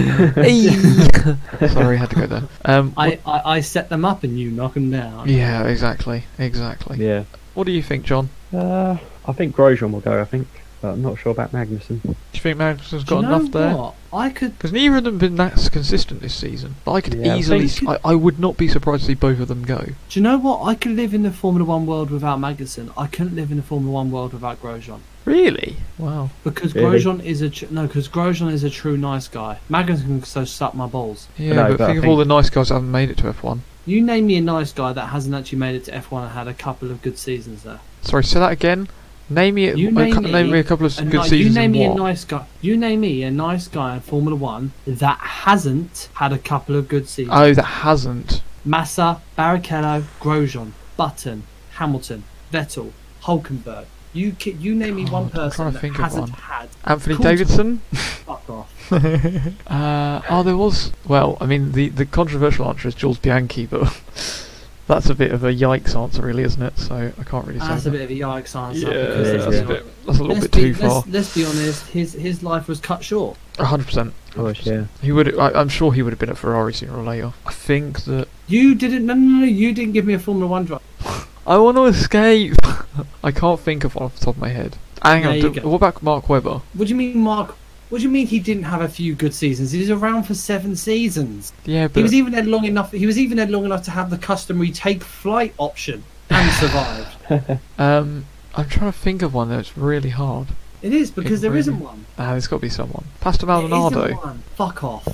[1.96, 2.44] I had to go there.
[2.66, 5.28] Um, I, I, I set them up and you knock them down.
[5.28, 7.04] yeah, exactly, exactly.
[7.04, 7.24] Yeah.
[7.56, 8.30] What do you think, John?
[8.54, 10.22] Uh, I think Grosjean will go.
[10.22, 10.48] I think,
[10.82, 12.02] but I'm not sure about Magnussen.
[12.04, 13.76] Do you think Magnussen's Do got you know enough there?
[13.76, 13.96] what?
[14.14, 14.58] I could.
[14.58, 16.76] Because neither of them have been that consistent this season.
[16.86, 19.08] But I could Yeah, I easily, think- s- I, I would not be surprised to
[19.08, 19.80] see both of them go.
[19.80, 20.64] Do you know what?
[20.64, 22.92] I could live in the Formula One world without Magnussen.
[22.98, 25.00] I couldn't live in the Formula One world without Grosjean.
[25.26, 25.78] Really?
[25.98, 26.30] Wow.
[26.44, 27.00] Because Really?
[27.00, 29.58] Grosjean is a tr- no, because Grosjean is a true nice guy.
[29.70, 31.28] Magnussen can so suck my balls.
[31.38, 33.18] Yeah, No, but, but I think of all the nice guys that haven't made it
[33.18, 33.60] to F1.
[33.86, 36.48] You name me a nice guy that hasn't actually made it to F1 and had
[36.48, 37.80] a couple of good seasons there.
[38.02, 38.88] Sorry, say that again.
[39.30, 41.72] Name me, a, You name me name me a couple of good ni- you name
[41.72, 41.96] me what?
[41.96, 42.46] a nice guy.
[42.62, 46.88] You name me a nice guy in Formula One that hasn't had a couple of
[46.88, 47.36] good seasons.
[47.36, 48.42] Oh, that hasn't.
[48.64, 51.44] Massa, Barrichello, Grosjean, Button,
[51.74, 52.92] Hamilton, Vettel,
[53.24, 53.86] Hulkenberg.
[54.14, 56.70] You ki- you name me one person that hasn't had.
[56.86, 57.80] Anthony Davidson.
[57.92, 58.72] Fuck off.
[58.92, 60.92] Uh, oh, there was.
[61.08, 63.82] Well, I mean, the the controversial answer is Jules Bianchi, but
[64.88, 66.78] that's a bit of a yikes answer, really, isn't it?
[66.78, 67.68] So I can't really say.
[67.68, 67.98] That's a that.
[67.98, 68.80] bit of a yikes answer.
[68.88, 70.90] Yeah, because that's let's a bit- That's a little let's bit too be, far.
[70.90, 71.88] Let's, let's be honest.
[71.88, 73.38] His his life was cut short.
[73.60, 74.14] A hundred percent.
[74.30, 74.86] Of course, yeah.
[75.02, 75.38] He would.
[75.38, 77.34] I, I'm sure he would have been at Ferrari sooner or later.
[77.46, 79.06] I think that You didn't.
[79.06, 79.46] No, no, no.
[79.46, 80.82] You didn't give me a Formula One drive.
[81.48, 82.56] I want to escape.
[83.24, 84.78] I can't think of one off the top of my head.
[85.04, 85.54] Hang There on.
[85.54, 86.62] do- what about Mark Webber?
[86.74, 87.56] What do you mean, Mark?
[87.96, 89.72] What do you mean he didn't have a few good seasons?
[89.72, 91.54] He was around for seven seasons.
[91.64, 92.92] Yeah, but He was even there long enough.
[92.92, 97.62] He was even there long enough to have the customary take flight option and survived.
[97.78, 100.48] um, I'm trying to think of one that's really hard.
[100.82, 102.06] it is because there really- isn't one.
[102.18, 103.06] Ah, there's got to be someone.
[103.22, 104.14] Pastor There isn't Maldonado.
[104.18, 104.44] one.
[104.58, 105.08] Fuck off.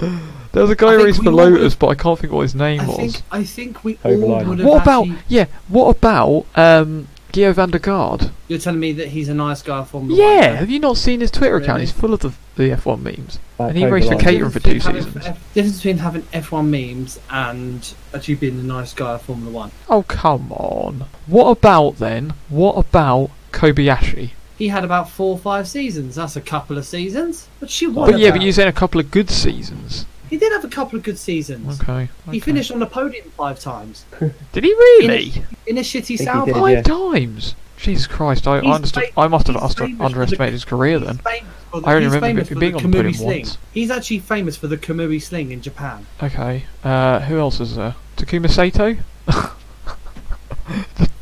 [0.52, 2.42] There was a guy who raced we for all Lotus, but I can't think what
[2.42, 2.96] his name I was.
[2.96, 4.22] think I think we Overline.
[4.42, 5.46] all would have What about actually- yeah?
[5.68, 8.30] What about um Giedo van der Garde.
[8.48, 10.32] You're telling me that he's a nice guy at Formula One?
[10.32, 11.80] Yeah, have you not seen his Twitter account?
[11.80, 13.38] He's full of the, the F1 memes.
[13.58, 14.20] Like And he raced for Pokemon.
[14.20, 15.26] Caterham for two Difference seasons.
[15.26, 19.50] having F- difference between having F1 memes and actually being a nice guy at Formula
[19.50, 19.70] One.
[19.88, 21.06] Oh, come on.
[21.26, 22.34] What about then?
[22.48, 24.30] What about Kobayashi?
[24.56, 26.14] He had about four or five seasons.
[26.14, 27.48] That's a couple of seasons.
[27.58, 28.12] But she won.
[28.12, 30.06] But yeah, but about- you're saying a couple of good seasons.
[30.34, 31.80] He did have a couple of good seasons.
[31.80, 32.08] Okay.
[32.32, 34.04] He finished on the podium five times
[34.52, 35.32] Did he really?
[35.64, 36.46] in a shitty he Sauber.
[36.46, 36.82] did, Five yeah.
[36.82, 37.54] times.
[37.76, 38.48] Jesus Christ!
[38.48, 39.04] I, I understood.
[39.04, 41.14] fa- I must have he's must have famous for the- underestimated his career then.
[41.18, 43.16] He's famous for the- I only remember him for being the on the podium Kamui
[43.16, 43.42] sling.
[43.42, 43.58] once.
[43.72, 46.04] He's actually famous for the Kamui sling in Japan.
[46.20, 46.64] Okay.
[46.82, 47.94] Uh, who else is there?
[48.16, 48.96] Takuma Sato.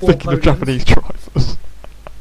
[0.01, 0.41] Four Thinking of.
[0.41, 1.59] Japanese drivers.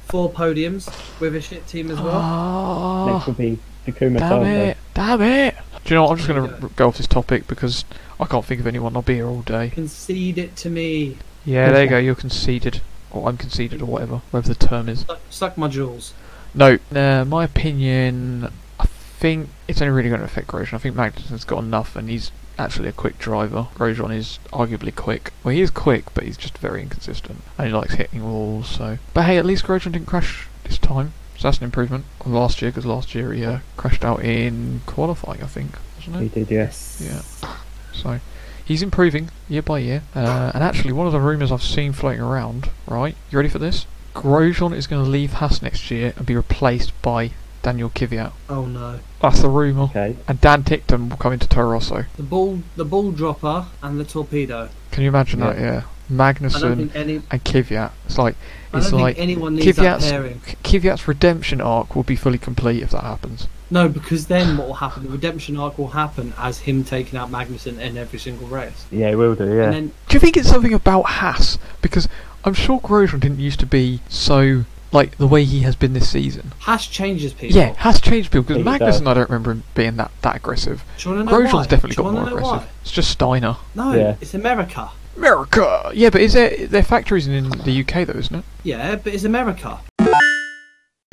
[0.10, 0.90] Four podiums
[1.22, 2.16] with a shit team as well.
[2.22, 4.44] Oh, Next would be Takuma damn Sato.
[4.44, 4.78] it!
[4.94, 5.56] Damn it!
[5.84, 6.12] Do you know what?
[6.12, 7.86] I'm just going to go off this topic because
[8.20, 8.96] I can't think of anyone.
[8.96, 9.70] I'll be here all day.
[9.70, 11.18] Concede it to me.
[11.44, 11.98] Yeah, there you go.
[11.98, 15.02] You're conceded, or I'm conceded, or whatever, whatever the term is.
[15.02, 16.14] Suck, suck my jewels.
[16.54, 18.52] No, uh, my opinion.
[18.80, 20.76] I think it's only really going to affect Grosjean.
[20.76, 23.68] I think Magnussen's got enough, and he's actually a quick driver.
[23.76, 25.32] Grosjean is arguably quick.
[25.44, 28.70] Well, he is quick, but he's just very inconsistent, and he likes hitting walls.
[28.70, 32.34] So, but hey, at least Grosjean didn't crash this time, so that's an improvement on
[32.34, 32.70] last year.
[32.70, 37.02] Because last year he uh, crashed out in qualifying, I think, wasn't He did, yes.
[37.04, 37.50] Yeah.
[37.94, 38.20] So
[38.64, 40.04] he's improving year by year.
[40.16, 43.16] Uh, and actually, one of the rumours I've seen floating around, right?
[43.32, 43.88] You ready for this?
[44.14, 47.32] Grosjean is going to leave Haas next year and be replaced by
[47.64, 48.34] Daniel Kvyat.
[48.48, 49.00] Oh no.
[49.20, 49.86] That's the rumour.
[49.86, 50.16] Okay.
[50.28, 52.06] And Dan Ticktum will come into Toro Rosso.
[52.18, 54.70] The ball, the ball dropper, and the torpedo.
[54.92, 55.54] Can you imagine Yeah.
[55.54, 55.60] that?
[55.60, 55.84] Yeah.
[56.20, 57.16] I don't Magnussen think any.
[57.32, 57.92] and Kvyat.
[58.06, 58.36] It's like
[58.74, 60.40] I it's don't like think anyone needs that pairing.
[60.64, 63.48] Kvyat's redemption arc will be fully complete if that happens.
[63.70, 65.04] No, because then what will happen?
[65.04, 68.86] The redemption arc will happen as him taking out Magnussen in every single race.
[68.92, 69.64] Yeah, it will do, yeah.
[69.66, 71.58] And then Do you think it's something about Haas?
[71.82, 72.10] Because
[72.44, 76.10] I'm sure Grosjean didn't used to be so like the way he has been this
[76.10, 76.52] season.
[76.60, 77.56] Haas changes people.
[77.56, 79.08] Yeah, Haas changed people because He Magnussen.
[79.08, 80.84] I don't remember him being that, that aggressive.
[80.98, 81.68] Do you want to know Grosjean's why?
[81.68, 82.44] definitely got more aggressive.
[82.44, 82.68] why?
[82.82, 83.56] It's just Steiner.
[83.74, 84.16] No, Yeah.
[84.20, 84.92] it's America.
[85.16, 85.92] America.
[85.94, 88.46] Yeah, but is there their factories in the UK though, isn't it?
[88.64, 89.80] Yeah, but it's America.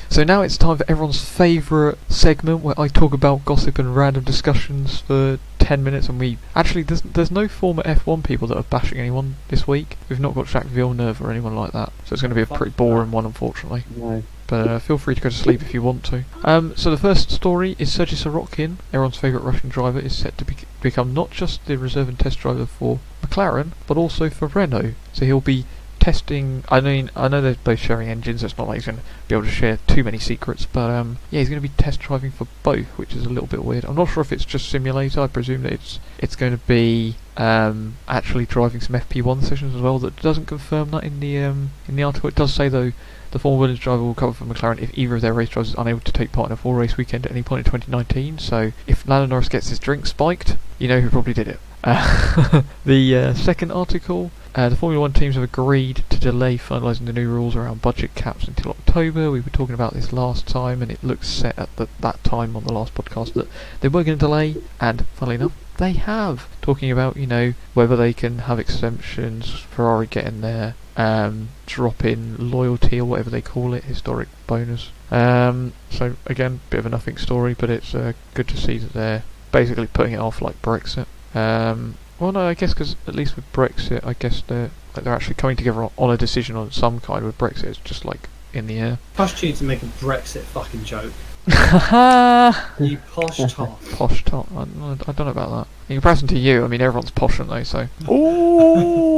[0.09, 4.23] So now it's time for everyone's favourite segment where I talk about gossip and random
[4.23, 6.39] discussions for 10 minutes and we...
[6.55, 9.97] Actually, there's, there's no former F1 people that are bashing anyone this week.
[10.09, 11.93] We've not got Jacques Villeneuve or anyone like that.
[12.05, 13.83] So it's going to be a pretty boring one, unfortunately.
[13.95, 14.23] No.
[14.49, 16.23] But uh, feel free to go to sleep if you want to.
[16.43, 20.45] Um, so the first story is Sergei Sirotkin, everyone's favourite Russian driver, is set to
[20.45, 24.93] bec become not just the reserve and test driver for McLaren, but also for Renault.
[25.13, 25.65] So he'll be
[25.99, 26.63] testing.
[26.69, 28.41] I mean, I know they're both sharing engines.
[28.41, 30.65] So it's not like he's going to be able to share too many secrets.
[30.65, 33.47] But um, yeah, he's going to be test driving for both, which is a little
[33.47, 33.85] bit weird.
[33.85, 35.21] I'm not sure if it's just simulator.
[35.21, 39.81] I presume that it's it's going to be um, actually driving some FP1 sessions as
[39.81, 39.99] well.
[39.99, 42.29] That doesn't confirm that in the um, in the article.
[42.29, 42.93] It does say though
[43.31, 45.75] the Formula Williams driver will cover for McLaren if either of their race drivers is
[45.77, 48.39] unable to take part in a full race weekend at any point in 2019.
[48.39, 51.59] So if Lando Norris gets his drink spiked, you know who probably did it.
[51.83, 57.05] Uh, the uh, second article, uh, the Formula One teams have agreed to delay finalising
[57.05, 59.31] the new rules around budget caps until October.
[59.31, 62.55] We were talking about this last time, and it looks set at the, that time
[62.55, 63.47] on the last podcast that
[63.79, 66.47] they were going to delay, and funnily enough, they have.
[66.61, 72.51] Talking about, you know, whether they can have exemptions, Ferrari getting their um, drop in
[72.51, 74.91] loyalty or whatever they call it, historic bonus.
[75.09, 78.91] Um, so, again, bit of a nothing story, but it's uh, good to see that
[78.91, 81.05] they're basically putting it off like Brexit.
[81.33, 85.15] Um, well, no, I guess because at least with Brexit, I guess they're like they're
[85.15, 87.23] actually coming together on, on a decision on some kind.
[87.23, 88.99] With Brexit, it's just like in the air.
[89.15, 91.13] Trust you to make a Brexit fucking joke.
[91.47, 92.51] Haha.
[92.83, 93.81] You posh top.
[93.93, 94.51] posh top.
[94.51, 95.67] I, I don't know about that.
[95.87, 97.63] In comparison to you, I mean, everyone's posh, aren't they?
[97.63, 97.87] So.
[98.09, 99.08] Ooh.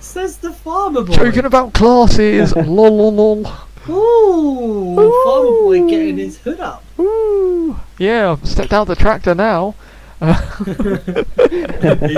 [0.00, 1.14] Says the farmer boy.
[1.14, 2.54] Joking about classes.
[2.56, 3.46] lol lol lol.
[3.88, 6.82] Ooh, farmer boy getting his hood up.
[6.98, 7.76] Ooh.
[7.98, 9.74] Yeah, I've stepped out the tractor now.
[10.20, 10.34] they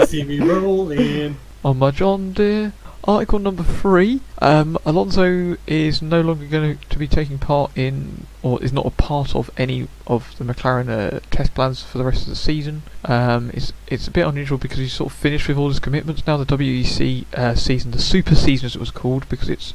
[0.07, 1.37] see me rolling.
[1.65, 2.73] on my John Deere.
[3.05, 4.21] Article number three.
[4.41, 8.91] Um, Alonso is no longer going to be taking part in, or is not a
[8.91, 12.83] part of any of the McLaren uh, test plans for the rest of the season.
[13.07, 16.27] Um, it's it's a bit unusual because he's sort of finished with all his commitments
[16.27, 16.37] now.
[16.37, 19.73] The WEC uh, season, the Super season as it was called, because it's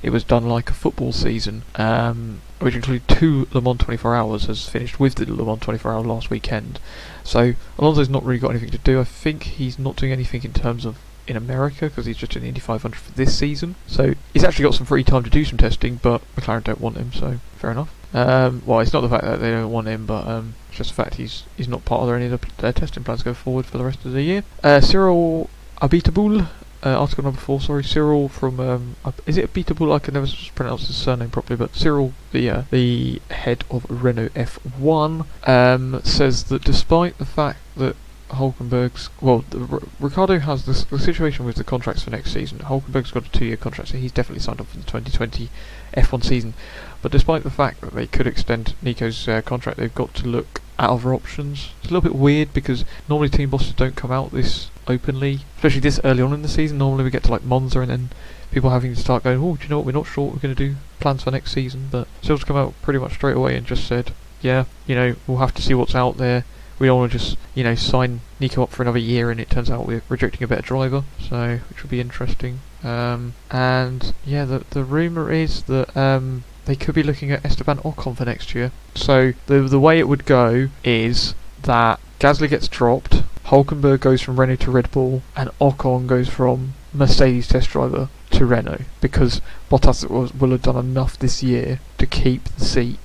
[0.00, 4.44] it was done like a football season, um, which included two Le Mans 24 Hours,
[4.46, 6.78] has finished with the Le Mans 24 Hour last weekend.
[7.24, 9.00] So Alonso's not really got anything to do.
[9.00, 12.42] I think he's not doing anything in terms of in America because he's just in
[12.42, 13.76] the Indy 500 for this season.
[13.86, 16.96] So he's actually got some free time to do some testing, but McLaren don't want
[16.96, 17.94] him, so fair enough.
[18.14, 20.90] Um, well, it's not the fact that they don't want him, but um, it's just
[20.90, 23.34] the fact he's he's not part of their, any of the, their testing plans going
[23.34, 24.44] forward for the rest of the year.
[24.64, 25.50] Uh, Cyril
[25.82, 26.48] Abiteboul
[26.84, 27.60] uh, article number four.
[27.60, 29.94] Sorry, Cyril from um, is it Beatable?
[29.94, 34.30] I can never pronounce his surname properly, but Cyril, the uh, the head of Renault
[34.30, 37.96] F1, um, says that despite the fact that
[38.30, 42.58] Hulkenberg's well, the, Ricciardo has this the situation with the contracts for next season.
[42.58, 45.48] Hulkenberg's got a two-year contract, so he's definitely signed up for the 2020
[45.96, 46.54] F1 season.
[47.00, 50.60] But despite the fact that they could extend Nico's uh, contract, they've got to look
[50.78, 51.70] at other options.
[51.80, 55.80] It's a little bit weird because normally team bosses don't come out this openly, especially
[55.80, 56.78] this early on in the season.
[56.78, 58.10] Normally we get to like Monza and then
[58.50, 60.40] people having to start going, oh, do you know what, we're not sure what we're
[60.40, 61.88] going to do, plans for next season.
[61.90, 65.38] But Sills come out pretty much straight away and just said, yeah, you know, we'll
[65.38, 66.44] have to see what's out there.
[66.78, 69.50] We don't want to just, you know, sign Nico up for another year and it
[69.50, 72.60] turns out we're rejecting a better driver, so which will be interesting.
[72.84, 77.78] Um, and yeah, the the rumor is that um, they could be looking at Esteban
[77.78, 78.70] Ocon for next year.
[78.94, 84.38] So the the way it would go is that Gasly gets dropped, Hulkenberg goes from
[84.38, 90.08] Renault to Red Bull, and Ocon goes from Mercedes test driver to Renault because Bottas
[90.08, 92.98] will have done enough this year to keep the seat.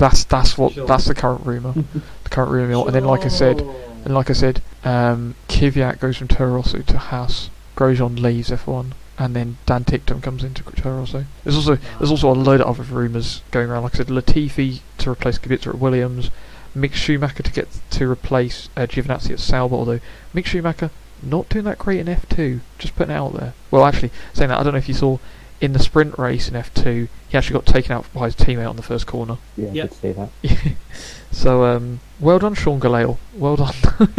[0.00, 0.08] Ha!
[0.08, 0.86] That's that's what Sure.
[0.86, 1.72] that's the current rumor.
[1.72, 2.86] the current rumor, mill.
[2.86, 3.60] and then like I said,
[4.04, 8.92] and like I said, um, Kvyat goes from Toro Rosso to Haas, Grosjean leaves F1,
[9.18, 11.24] and then Dan Ticktum comes into Toro Rosso.
[11.44, 13.82] There's also there's also a load of other rumours going around.
[13.82, 16.30] Like I said, Latifi to replace Kubica at Williams,
[16.74, 19.74] Mick Schumacher to get to replace uh, Giovinazzi at Sauber.
[19.76, 20.00] Although
[20.34, 20.90] Mick Schumacher
[21.22, 23.52] not doing that great in F2, just putting it out there.
[23.70, 25.18] Well, actually, saying that, I don't know if you saw
[25.60, 28.76] in the sprint race in F2, he actually got taken out by his teammate on
[28.76, 29.36] the first corner.
[29.56, 30.30] Yeah, I did see that.
[31.30, 33.18] so um, well done, Sean Gelael.
[33.34, 33.72] Well done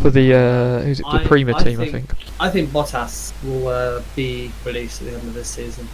[0.00, 1.04] for the uh, who's it?
[1.04, 2.22] The I- Prema I team, I think- think.
[2.40, 5.88] I think Bottas will uh, be released at the end of this season.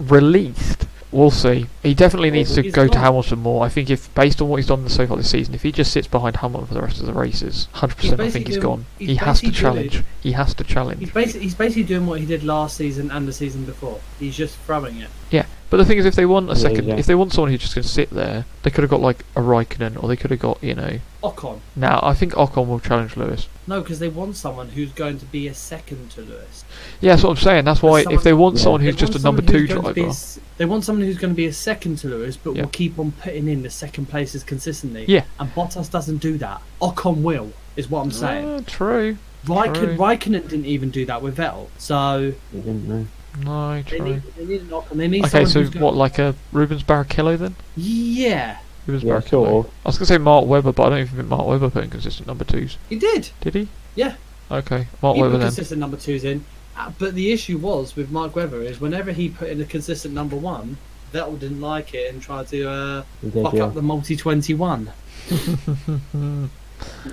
[0.00, 0.86] Released.
[1.12, 1.66] We'll see.
[1.82, 2.98] He definitely Well, needs to he's go to.
[2.98, 3.64] Hamilton more.
[3.64, 5.92] I think if based on what he's done so far this season, if he just
[5.92, 8.86] sits behind Hamilton for the rest of the races, hundred percent, I think he's gone.
[8.98, 10.04] he's He has to basically doing- challenge.
[10.22, 11.14] He has to He's challenge.
[11.14, 14.00] basically he's basically doing what he did last season and the season before.
[14.18, 15.08] He's just throwing it.
[15.30, 16.96] Yeah, but the thing is, if they want a Yeah, second, yeah.
[16.96, 19.24] if they want someone who's just going to sit there, they could have got like
[19.36, 20.98] a Raikkonen, or they could have got you know.
[21.22, 21.60] Ocon.
[21.76, 23.48] Now I think Ocon will challenge Lewis.
[23.66, 26.64] No, because they want someone who's going to be a second to Lewis.
[27.00, 27.64] Yeah, that's what I'm saying.
[27.64, 28.62] That's why if they want Yeah.
[28.62, 30.64] someone They who's just a number two who's going to be a driver, s- they
[30.64, 32.62] want someone who's going to be a second to Lewis, but Yeah.
[32.62, 35.04] will keep on putting in the second places consistently.
[35.08, 35.24] Yeah.
[35.38, 36.60] And Bottas doesn't do that.
[36.80, 38.48] Ocon will, is what I'm saying.
[38.48, 39.18] Uh, true.
[39.46, 39.96] Raikkonen, true.
[39.96, 41.68] Raikkonen didn't even do that with Vettel.
[41.78, 43.06] So You didn't know.
[43.44, 44.04] No, they true.
[44.04, 44.96] need, they need an Ocon.
[44.96, 47.54] They need Okay, so what, Going, like a Rubens Barrichello then?
[47.76, 49.28] yeah, Rubens Yeah, Barrichello.
[49.30, 49.72] sort of.
[49.84, 51.90] I was gonna say Mark Webber, but I don't even think Mark Webber put in
[51.90, 52.78] consistent number twos.
[52.88, 53.28] he did.
[53.42, 53.68] Did he?
[53.94, 54.14] Yeah.
[54.50, 55.48] Okay, Mark he Webber put then.
[55.48, 56.44] consistent number twos in.
[56.76, 60.12] Uh, but the issue was with Mark Webber is whenever he put in a consistent
[60.14, 60.76] number one,
[61.12, 63.64] Vettel didn't like it and tried to uh, did, fuck yeah.
[63.64, 64.92] up the multi twenty one.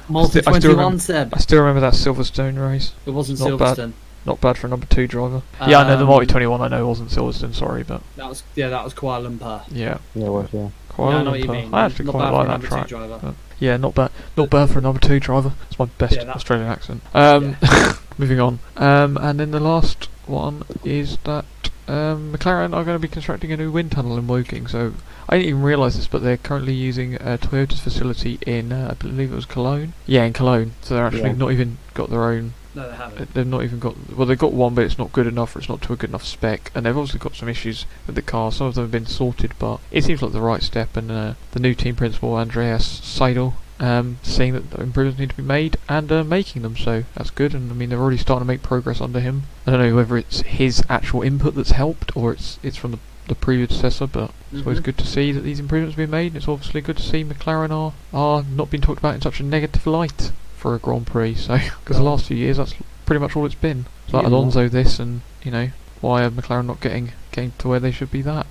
[0.10, 1.34] Multi I still twenty one remember- Seb.
[1.34, 2.94] I still remember that Silverstone race.
[3.06, 3.78] It wasn't Not bad.
[3.78, 3.94] Silverstone.
[4.26, 5.42] Not bad for a number two driver.
[5.68, 6.62] yeah, I know the Um, Multi 21.
[6.62, 7.54] I know wasn't Silverstone.
[7.54, 9.64] Sorry, but That was yeah, that was Kuala Lumpur.
[9.72, 10.70] yeah, Yeah, it was, yeah.
[10.92, 11.74] Kuala yeah, I know what you mean.
[11.74, 12.88] I actually Not quite like a that track.
[12.88, 13.36] driver.
[13.60, 14.12] Yeah, not bad.
[14.36, 15.54] Not bad for a number two driver.
[15.70, 17.02] It's my best Yeah, that- Australian accent.
[17.14, 17.56] Um,
[18.18, 18.60] moving on.
[18.78, 21.46] Um, and then the last one is that
[21.88, 24.68] um, McLaren are going to be constructing a new wind tunnel in Woking.
[24.68, 24.94] So
[25.28, 28.94] I didn't even realise this, but they're currently using uh, Toyota's facility in, uh, I
[28.94, 29.94] believe it was Cologne.
[30.06, 30.74] Yeah, in Cologne.
[30.82, 31.34] So they're actually Yeah.
[31.34, 32.54] not even got their own.
[32.76, 33.22] No, they haven't.
[33.22, 33.96] uh, They've not even got.
[34.16, 36.10] Well, they've got one, but it's not good enough, or it's not to a good
[36.10, 36.72] enough spec.
[36.74, 38.52] And they've obviously got some issues with the car.
[38.52, 40.98] Some of them have been sorted, but it seems like the right step.
[40.98, 45.44] And uh, the new team principal, Andreas Seidl, um, saying that improvements need to be
[45.44, 46.76] made and uh, making them.
[46.78, 47.54] So that's good.
[47.54, 49.44] And I mean, they're already starting to make progress under him.
[49.68, 53.00] I don't know whether it's his actual input that's helped or it's it's from the
[53.28, 54.84] the predecessor, but it's always Mhm.
[54.84, 56.36] good to see that these improvements have been made.
[56.36, 59.44] It's obviously good to see McLaren are are not being talked about in such a
[59.44, 61.36] negative light for a Grand Prix.
[61.36, 62.74] So because the last few years that's
[63.06, 63.86] pretty much all it's been.
[64.06, 64.30] It's like Yeah.
[64.30, 65.70] Alonso this, and you know
[66.02, 68.46] why are McLaren not getting getting to where they should be that.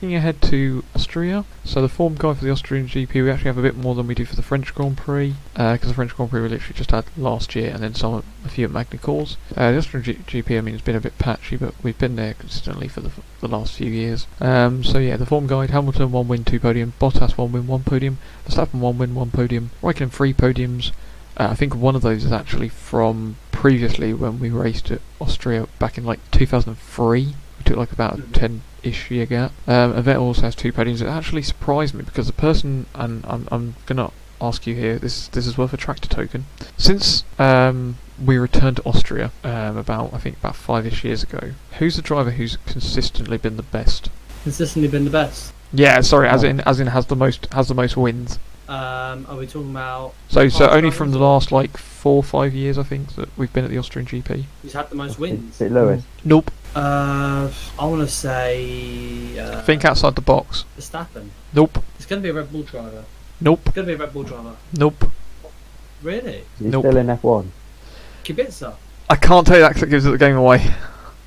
[0.00, 3.58] Looking ahead to Austria, so the form guide for the Austrian GP, we actually have
[3.58, 6.14] a bit more than we do for the French Grand Prix, because uh, the French
[6.14, 9.36] Grand Prix we literally just had last year, and then some a few at Magny-Cours.
[9.56, 12.14] Uh, the Austrian G GP, I mean, has been a bit patchy, but we've been
[12.14, 14.28] there consistently for the, the last few years.
[14.40, 17.82] Um, so yeah, the form guide: Hamilton one win, two podium; Bottas one win, one
[17.82, 20.92] podium; Verstappen one win, one podium; Raikkonen three podiums.
[21.36, 25.66] Uh, I think one of those is actually from previously when we raced at Austria
[25.80, 27.24] back in like 2003.
[27.24, 27.34] We
[27.64, 29.50] took like about 10 Issue you get.
[29.66, 31.02] Um, also has two podiums.
[31.02, 34.10] It actually surprised me because the person, and I'm, I'm gonna
[34.40, 36.46] ask you here, this this is worth a tractor token.
[36.76, 41.52] Since um, we returned to Austria um, about I think about five ish years ago,
[41.78, 44.10] who's the driver who's consistently been the best?
[44.42, 45.52] Consistently been the best.
[45.72, 48.38] Yeah, sorry, as in as in has the most has the most wins.
[48.68, 50.12] Um, are we talking about?
[50.28, 53.52] So, so only from the last like four or five years, I think that we've
[53.52, 54.44] been at the Austrian GP.
[54.62, 55.54] He's had the most wins?
[55.54, 56.02] Is it Lewis?
[56.02, 56.06] Mm.
[56.24, 56.50] Nope.
[56.78, 59.36] Uh, I want to say.
[59.38, 60.64] Uh, Think outside the box.
[60.78, 61.28] Verstappen.
[61.52, 61.82] Nope.
[61.96, 63.04] It's going to be a Red Bull driver.
[63.40, 63.60] Nope.
[63.66, 64.54] It's going to be a Red Bull driver.
[64.74, 65.10] Nope.
[66.02, 66.36] Really?
[66.36, 66.82] Is he Nope.
[66.86, 67.46] still in F1?
[68.24, 68.74] Kubica.
[69.10, 70.58] I can't tell you that because it gives it the game away.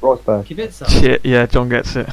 [0.01, 0.45] Rosberg.
[0.45, 0.87] Kubica.
[1.01, 2.07] Shit, yeah, John gets it.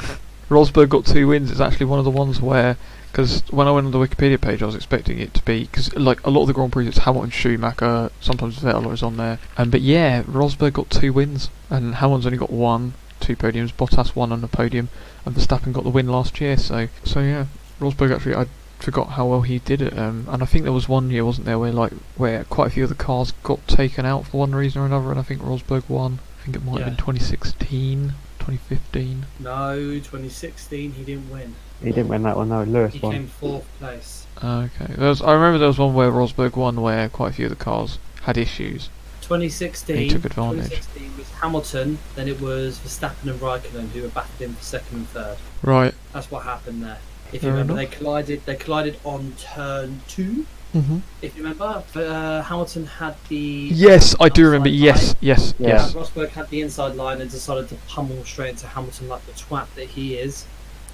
[0.48, 1.50] Rosberg got two wins.
[1.52, 2.76] It's actually one of the ones where,
[3.12, 5.94] because when I went on the Wikipedia page, I was expecting it to be because
[5.94, 9.38] like a lot of the Grand Prix, it's Hamilton, Schumacher, sometimes Vettel is on there.
[9.56, 13.72] Um, but yeah, Rosberg got two wins, and Hamilton's only got one, two podiums.
[13.72, 14.88] Bottas won on the podium,
[15.24, 16.56] and Verstappen got the win last year.
[16.56, 17.46] So, so yeah,
[17.80, 18.46] Rosberg actually, I
[18.78, 19.96] forgot how well he did it.
[19.98, 22.70] Um, and I think there was one year, wasn't there, where like where quite a
[22.70, 25.40] few of the cars got taken out for one reason or another, and I think
[25.42, 26.20] Rosberg won.
[26.40, 29.26] I think it might have been 2016, 2015.
[29.40, 31.54] No, 2016 he didn't win.
[31.82, 32.62] He didn't win that one, no.
[32.64, 33.12] Lewis He won.
[33.12, 34.26] came fourth place.
[34.42, 34.86] Okay.
[34.96, 37.50] There was, I remember there was one where Rosberg won where quite a few of
[37.50, 38.88] the cars had issues.
[39.28, 39.96] 2016.
[39.96, 40.70] He took advantage.
[40.70, 41.98] 2016 was Hamilton.
[42.16, 45.36] Then it was Verstappen and Raikkonen who were battling for second and third.
[45.62, 45.94] Right.
[46.12, 46.98] That's what happened there.
[47.32, 47.90] If Fair you remember, enough.
[47.90, 48.46] they collided.
[48.46, 50.46] They collided on turn two.
[50.74, 50.98] Mm-hmm.
[51.22, 54.68] If you remember, uh, Hamilton had the Yes, I do remember.
[54.68, 54.78] line.
[54.78, 55.68] Yes, yes, Yeah.
[55.68, 55.92] yes.
[55.94, 59.66] Rosberg had the inside line and decided to pummel straight into Hamilton like the twat
[59.76, 60.44] that he is.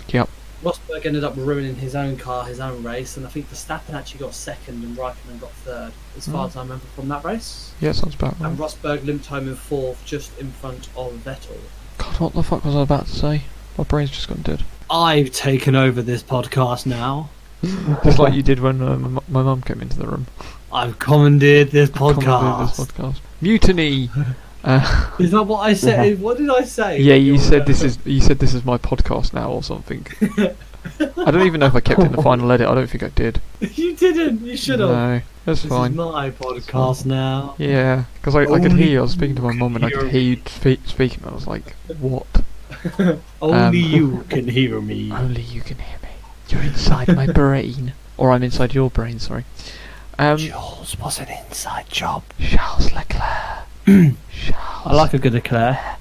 [0.08, 0.28] Yep.
[0.64, 4.20] Rosberg ended up ruining his own car, his own race, and I think Verstappen actually
[4.20, 6.48] got second and Raikkonen got third, as far Mm.
[6.48, 7.70] as I remember from that race.
[7.80, 8.48] Yeah, sounds about right.
[8.50, 11.56] And Rosberg limped home in fourth, just in front of Vettel.
[11.98, 13.42] God, what the fuck was I about to say?
[13.78, 14.64] My brain's just gone dead.
[14.90, 17.30] I've taken over this podcast now.
[18.04, 20.26] Just like you did when uh, my my mum came into the room.
[20.70, 22.76] I've commandeered this podcast.
[22.76, 23.16] This podcast.
[23.40, 24.10] Mutiny.
[24.64, 26.18] Uh, Is that what I said?
[26.20, 26.98] What did I say?
[26.98, 30.06] yeah, you said this is you said this is my podcast now or something.
[31.00, 32.66] I don't even know if I kept it in the final edit.
[32.68, 33.40] I don't think I did.
[33.60, 34.40] you didn't.
[34.42, 34.88] You should have.
[34.90, 35.90] No, that's this fine.
[35.92, 37.54] is my podcast now.
[37.58, 38.98] Yeah, because I, I could hear you.
[39.00, 41.22] I was speaking to my mum and I could hear you spe- speaking.
[41.26, 42.26] I was like, what?
[43.42, 45.10] Only Um, you can hear me.
[45.12, 46.08] Only you can hear me.
[46.48, 47.92] You're inside my brain.
[48.16, 49.44] Or I'm inside your brain, sorry.
[50.18, 52.22] Um, Jules was an inside job.
[52.38, 53.66] Charles Leclerc.
[53.86, 54.14] Charles.
[54.86, 55.96] I like a good eclair.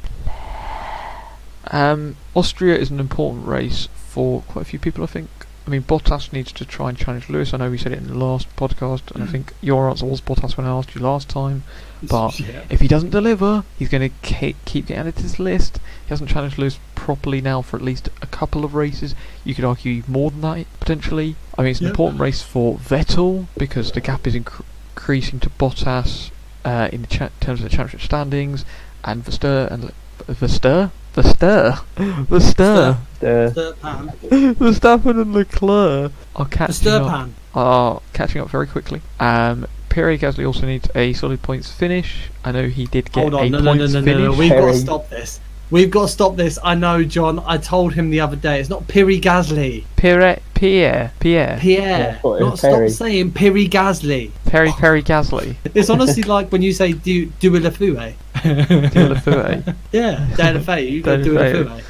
[1.72, 5.30] Um, Austria is an important race for quite a few people, I think.
[5.66, 7.54] I mean, Bottas needs to try and challenge Lewis.
[7.54, 10.20] I know we said it in the last podcast, and I think your answer was
[10.20, 11.64] Bottas when I asked you last time.
[12.04, 12.64] But Yeah.
[12.70, 15.78] if he doesn't deliver, he's going to keep getting added to this list.
[16.06, 19.16] He hasn't challenged Lewis properly now for at least a couple of races.
[19.46, 21.38] You could argue more than that, potentially.
[21.58, 21.92] I mean, it's an Yep.
[21.94, 24.66] important race for Vettel because the gap is incre-
[24.98, 26.30] increasing to Bottas
[26.66, 28.66] uh, in the cha- terms of the championship standings,
[29.04, 29.94] and Verster and Le-
[30.34, 33.76] Verster, Verster, Verster, The
[34.60, 39.02] Verstappen and Leclerc are catching up are catching up very quickly.
[39.20, 42.30] Um, Pierre Gasly also needs a solid points finish.
[42.44, 44.24] I know he did get Hold on, a no, no, no, points no, no, finish.
[44.24, 44.34] no.
[44.34, 45.40] We've got to stop this.
[45.74, 46.60] We've got to stop this.
[46.64, 47.40] I know, John.
[47.48, 48.60] I told him the other day.
[48.60, 49.86] It's not Piri Gasly.
[49.96, 52.10] Pierre, Pierre, Pierre, Pierre.
[52.12, 52.90] I thought it Not stop Perry.
[52.92, 54.30] saying Piri Gasly.
[54.46, 55.56] Perry, Perry Gasly.
[55.74, 58.14] It's honestly like when you say do do a lafue.
[58.36, 59.76] Deulofeu.
[59.92, 60.92] Yeah, Dan Lafay.
[60.92, 61.66] You go do a Deulofeu.
[61.66, 61.84] lafue.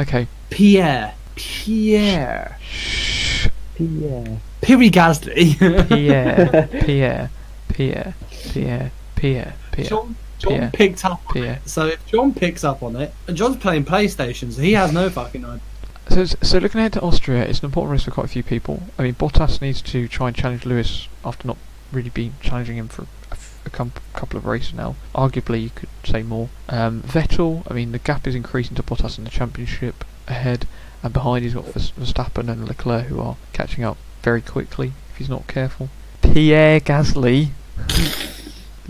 [0.00, 0.26] Okay.
[0.50, 1.14] Pierre.
[1.34, 2.58] Pierre.
[2.68, 3.48] Shh.
[3.78, 4.36] yeah.
[4.60, 5.56] Piri Gasly.
[5.88, 7.30] Pierre, Pierre,
[7.72, 10.70] Pierre, Pierre, Pierre, Pierre, John, John Pierre.
[10.72, 11.20] picked up.
[11.32, 11.60] Pierre.
[11.66, 15.08] So if John picks up on it, and John's playing PlayStation, so he has no
[15.10, 15.60] fucking idea.
[16.08, 18.82] So, so looking ahead to Austria, it's an important race for quite a few people.
[18.98, 21.56] I mean, Bottas needs to try and challenge Lewis after not
[21.92, 24.96] really been challenging him for a, f- a com- couple of races now.
[25.14, 26.48] Arguably, you could say more.
[26.68, 30.66] Um, Vettel, I mean, the gap is increasing to Bottas in the championship ahead,
[31.02, 35.16] and behind he's got Vers- Verstappen and Leclerc who are catching up very quickly if
[35.18, 35.90] he's not careful.
[36.22, 37.50] Pierre Gasly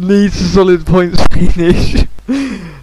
[0.01, 2.05] needs a solid points finish.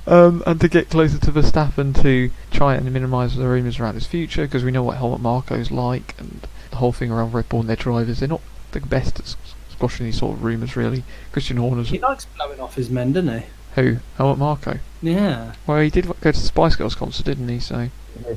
[0.07, 4.05] um, and to get closer to Verstappen to try and minimise the rumours around his
[4.07, 7.61] future, because we know what Helmut Marko's like, and the whole thing around Red Bull
[7.61, 8.20] and their drivers.
[8.20, 8.41] They're not
[8.72, 9.36] the best at
[9.70, 11.03] squashing these sort of rumours, really.
[11.32, 13.45] Christian Horner's He likes blowing off his men, doesn't he?
[13.76, 13.97] who?
[14.18, 14.80] Helmut Marko.
[15.03, 15.53] Yeah.
[15.68, 17.59] Well, he did go to the Spice Girls concert, didn't he?
[17.59, 17.89] So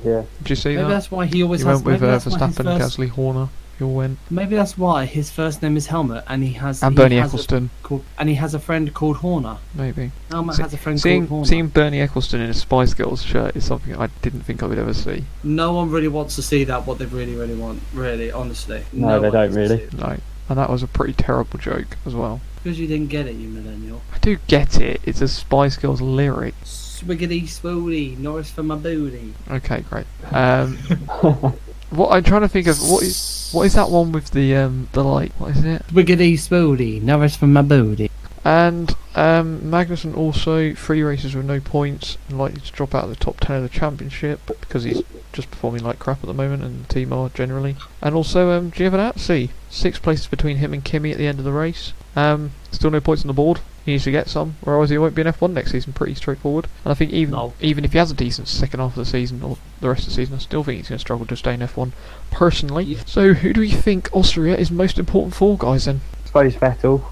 [0.04, 0.24] Yeah.
[0.42, 0.88] did you see Maybe that?
[0.90, 3.08] that's why he always He went with maybe uh, that's why his Verstappen, first- Gasly,
[3.08, 3.48] Horner.
[3.80, 6.92] You all went, Maybe that's why his first name is Helmet, and he has and
[6.92, 9.56] he Bernie has a Ecclestone, called, and he has a friend called Horner.
[9.74, 10.10] maybe.
[10.30, 11.44] Helmet See- has a friend Seeing, called Horner.
[11.46, 14.78] seeing Bernie Ecclestone in a Spice Girls shirt is something I didn't think I would
[14.78, 15.24] ever see.
[15.42, 16.86] No one really wants to see that.
[16.86, 18.84] What they really, really want, really, honestly.
[18.92, 19.88] No, they don't really.
[19.88, 19.96] see.
[19.96, 20.18] No,
[20.50, 22.42] and that was a pretty terrible joke as well.
[22.62, 24.02] Because you didn't get it, you millennial.
[24.14, 25.00] I do get it.
[25.04, 26.54] It's a Spice Girls lyric.
[26.64, 29.32] Swiggity swooty, Norris for my booty.
[29.50, 30.04] Okay, great.
[30.32, 30.76] Um,
[31.91, 34.88] what I'm trying to think of what is what is that one with the um
[34.93, 35.86] the like what is it?
[35.88, 38.11] Wiggity spoody, nourish from my booty.
[38.43, 43.11] And um, Magnussen also three races with no points and likely to drop out of
[43.11, 46.62] the top ten of the championship because he's just performing like crap at the moment
[46.62, 47.76] and the team are generally.
[48.01, 51.53] And also um, Giovinazzi, six places between him and Kimi at the end of the
[51.53, 51.93] race.
[52.16, 53.61] Um, still no points on the board.
[53.84, 55.92] He needs to get some, or otherwise he won't be in F1 next season.
[55.94, 56.66] Pretty straightforward.
[56.84, 57.54] And I think even No.
[57.60, 60.08] even if he has a decent second half of the season or the rest of
[60.10, 61.92] the season, I still think he's going to struggle to stay in F1
[62.30, 62.84] personally.
[62.84, 62.98] Yeah.
[63.06, 65.86] So who do we think Austria is most important for, guys?
[65.86, 66.00] Then.
[66.24, 67.02] I suppose Vettel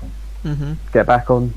[0.45, 0.75] Mm-hmm.
[0.93, 1.53] get back on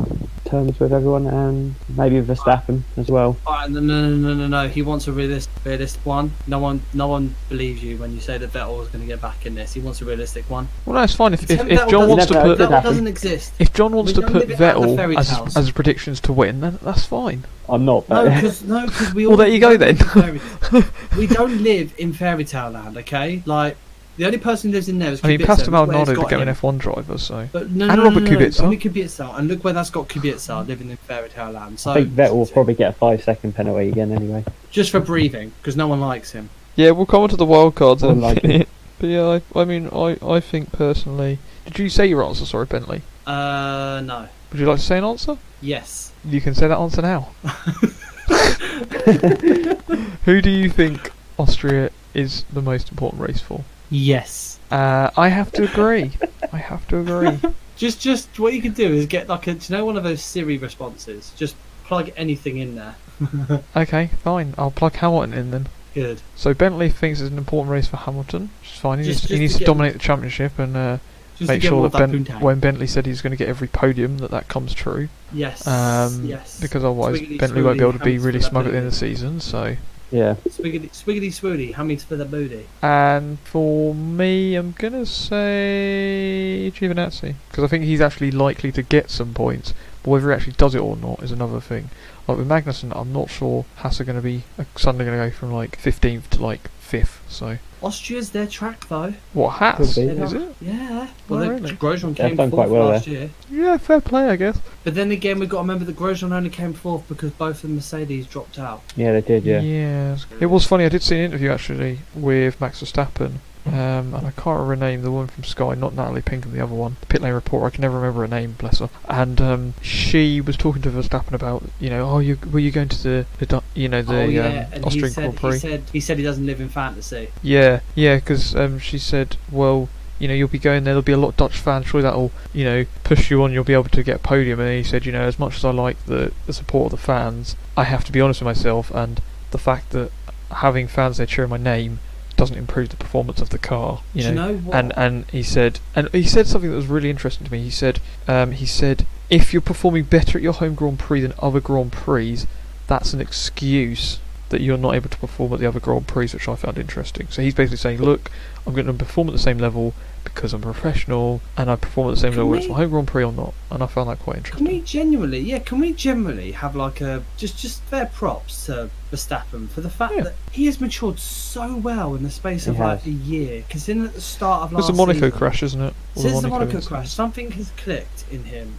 [0.45, 3.37] terms with everyone, and maybe Verstappen as well.
[3.45, 4.67] Alright, no, no, no, no, no, no.
[4.67, 6.33] He wants a realistic, realistic one.
[6.47, 9.21] No one, no one believes you when you say that Vettel is going to get
[9.21, 9.73] back in this.
[9.73, 10.67] He wants a realistic one.
[10.85, 13.53] Well, no, it's fine if if, if John wants to put Could Vettel doesn't exist.
[13.59, 15.17] If John wants We to put live it out of the Vettel
[15.47, 17.45] as as predictions to win, then that's fine.
[17.69, 19.95] I'm not, No, because no, because we Well, all there you go then.
[19.97, 20.83] live in fairy-
[21.17, 23.41] we don't live in fairy tale land, okay?
[23.45, 23.77] Like
[24.17, 25.45] the only person who lives in there is I mean, Kubica.
[25.47, 26.55] Pastor Look where it's Maldonado became an.
[26.55, 28.61] F1 driver, so But no, And no, Robert no, no, no, Kubica.
[28.63, 31.79] Only Kubica, and look where that's got Kubica living in fairy tale land.
[31.79, 34.43] So I think Vettel will probably get a five second penalty again anyway.
[34.69, 36.49] just for breathing, because no one likes him.
[36.75, 38.49] yeah, we'll come on to the wild cards in a Unlikely.
[38.49, 38.67] minute.
[38.99, 41.39] But yeah, I, I mean, I I think personally.
[41.65, 42.45] Did you say your answer?
[42.45, 43.01] Sorry, Bentley.
[43.25, 44.27] Uh, no.
[44.51, 45.37] Would you like to say an answer?
[45.61, 46.11] Yes.
[46.25, 47.29] You can say that answer now.
[50.25, 53.63] Who do you think Austria is the most important race for?
[53.91, 54.57] Yes.
[54.71, 56.11] Uh, I have to agree.
[56.51, 57.37] I have to agree.
[57.77, 60.03] Just, just what you can do is get like a, do you know, one of
[60.03, 61.31] those Siri responses.
[61.35, 62.95] Just plug anything in there.
[63.75, 64.53] Okay, fine.
[64.57, 65.67] I'll plug Hamilton in then.
[65.95, 66.21] Good.
[66.35, 68.99] So Bentley thinks it's an important race for Hamilton, which is fine.
[68.99, 70.97] He Just- needs, he needs to to get- dominate the championship and uh,
[71.39, 72.41] make sure that ben- poontang.
[72.41, 75.09] when Bentley said he's going to get every podium, that that comes true.
[75.33, 75.65] Yes.
[75.65, 76.59] Um, yes.
[76.61, 78.93] Because otherwise Swiggity, Bentley won't be able to be really smug at the end of
[78.93, 79.39] the season.
[79.39, 79.75] So,
[80.11, 82.65] Yeah, Swiggity, swiggity, swoody, How many's for the booty?
[82.81, 89.09] and for me, I'm gonna say Giovinazzi because I think he's actually likely to get
[89.09, 89.73] some points.
[90.03, 91.89] But whether he actually does it or not is another thing.
[92.27, 95.29] Like with Magnussen, I'm not sure Haas are going to be uh, suddenly going to
[95.29, 97.19] go from like 15th to like 5th.
[97.29, 99.13] So Austria's their track though.
[99.33, 100.21] what Haas Could be.
[100.23, 100.55] is it?
[100.61, 101.07] Yeah.
[101.07, 101.71] Oh, Well, the really?
[101.71, 103.29] Grosjean They've came done fourth quite well last year.
[103.49, 104.59] Yeah, fair play, I guess.
[104.83, 107.69] But then again, we've got to remember that Grosjean only came fourth because both of
[107.69, 108.83] the Mercedes dropped out.
[108.95, 109.43] yeah, they did.
[109.45, 110.25] Yeah, Yes.
[110.39, 110.85] It was funny.
[110.85, 113.35] I did see an interview actually with Max Verstappen,
[113.65, 115.01] um, and I can't remember her name.
[115.03, 117.67] The woman from Sky, not Natalie Pink and the other one, the pit lane reporter.
[117.67, 118.53] I can never remember her name.
[118.53, 118.89] Bless her.
[119.07, 122.89] And um, she was talking to Verstappen about, you know, oh, you were you going
[122.89, 125.53] to the, the you know, the oh yeah, um, he Austrian said, Grand Prix?
[125.53, 127.29] he said he said he doesn't live in fantasy.
[127.43, 130.93] Yeah, yeah, because um, she said, well, you know, you'll be going there.
[130.93, 131.87] There'll be a lot of Dutch fans.
[131.87, 133.53] Surely that'll, you know, push you on.
[133.53, 134.59] You'll be able to get a podium.
[134.59, 137.05] And he said, you know, as much as I like the the support of the
[137.05, 138.91] fans, I have to be honest with myself.
[138.91, 140.11] And the fact that
[140.49, 141.99] having fans there cheering my name
[142.41, 144.01] doesn't improve the performance of the car.
[144.15, 144.51] You Do you know.
[144.55, 144.71] know?
[144.73, 147.61] And and he said, and he said something that was really interesting to me.
[147.61, 151.35] He said, um, he said, if you're performing better at your home Grand Prix than
[151.37, 152.39] other Grand Prix,
[152.87, 154.19] that's an excuse
[154.51, 157.27] that you're not able to perform at the other Grand Prix, which I found interesting.
[157.29, 158.29] So he's basically saying, look,
[158.67, 159.93] I'm going to perform at the same level
[160.23, 162.77] because I'm professional and I perform at the same Can level whether it's we- my
[162.81, 163.53] home Grand Prix or not.
[163.71, 164.65] And I found that quite interesting.
[164.67, 168.89] Can we genuinely, yeah, can we generally have like a just just fair props to
[169.11, 170.23] Verstappen for the fact Yeah.
[170.23, 173.63] that he has matured so well in the space of like a year.
[173.69, 175.93] Considering at the start of It's last a Monaco season, crash, isn't it?
[176.15, 176.85] Or since the Monaco incident.
[176.87, 178.73] crash, something has clicked in him.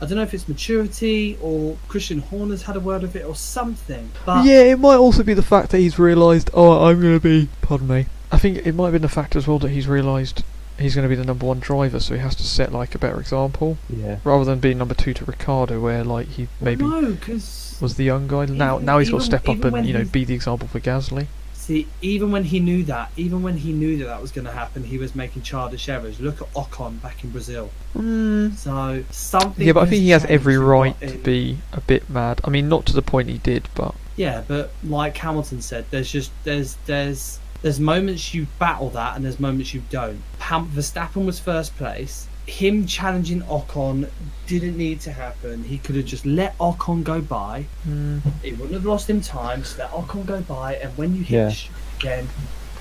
[0.00, 3.34] I don't know if it's maturity or Christian Horner's had a word of it or
[3.34, 4.10] something.
[4.26, 7.20] But Yeah, it might also be the fact that he's realised, oh, I'm going to
[7.20, 7.48] be.
[7.62, 8.06] Pardon me.
[8.30, 10.42] I think it might have been the fact as well that he's realised
[10.78, 12.98] he's going to be the number one driver, so he has to set like a
[12.98, 14.18] better example yeah.
[14.24, 18.04] rather than being number two to Ricciardo, where like he maybe no, because was the
[18.04, 18.46] young guy.
[18.46, 20.80] Now, Even- now he's got to step up and you know be the example for
[20.80, 21.26] Gasly.
[21.64, 24.52] See, even when he knew that, even when he knew that that was going to
[24.52, 26.20] happen, he was making childish errors.
[26.20, 27.70] Look at Ocon back in Brazil.
[27.94, 28.50] Hmm.
[28.50, 29.66] So something.
[29.66, 32.40] Yeah, but I think he has every right to be a bit mad.
[32.44, 36.10] I mean, not to the point he did, but Yeah, but like Hamilton said, there's
[36.10, 40.22] just there's there's there's moments you battle that, and there's moments you don't.
[40.38, 42.28] Verstappen was first place.
[42.46, 44.08] Him challenging Ocon
[44.46, 45.64] didn't need to happen.
[45.64, 47.64] He could have just let Ocon go by.
[47.88, 49.64] mm, It wouldn't have lost him time.
[49.64, 51.48] So let Ocon go by, and when you hit Yeah.
[51.48, 51.68] the
[52.00, 52.28] again,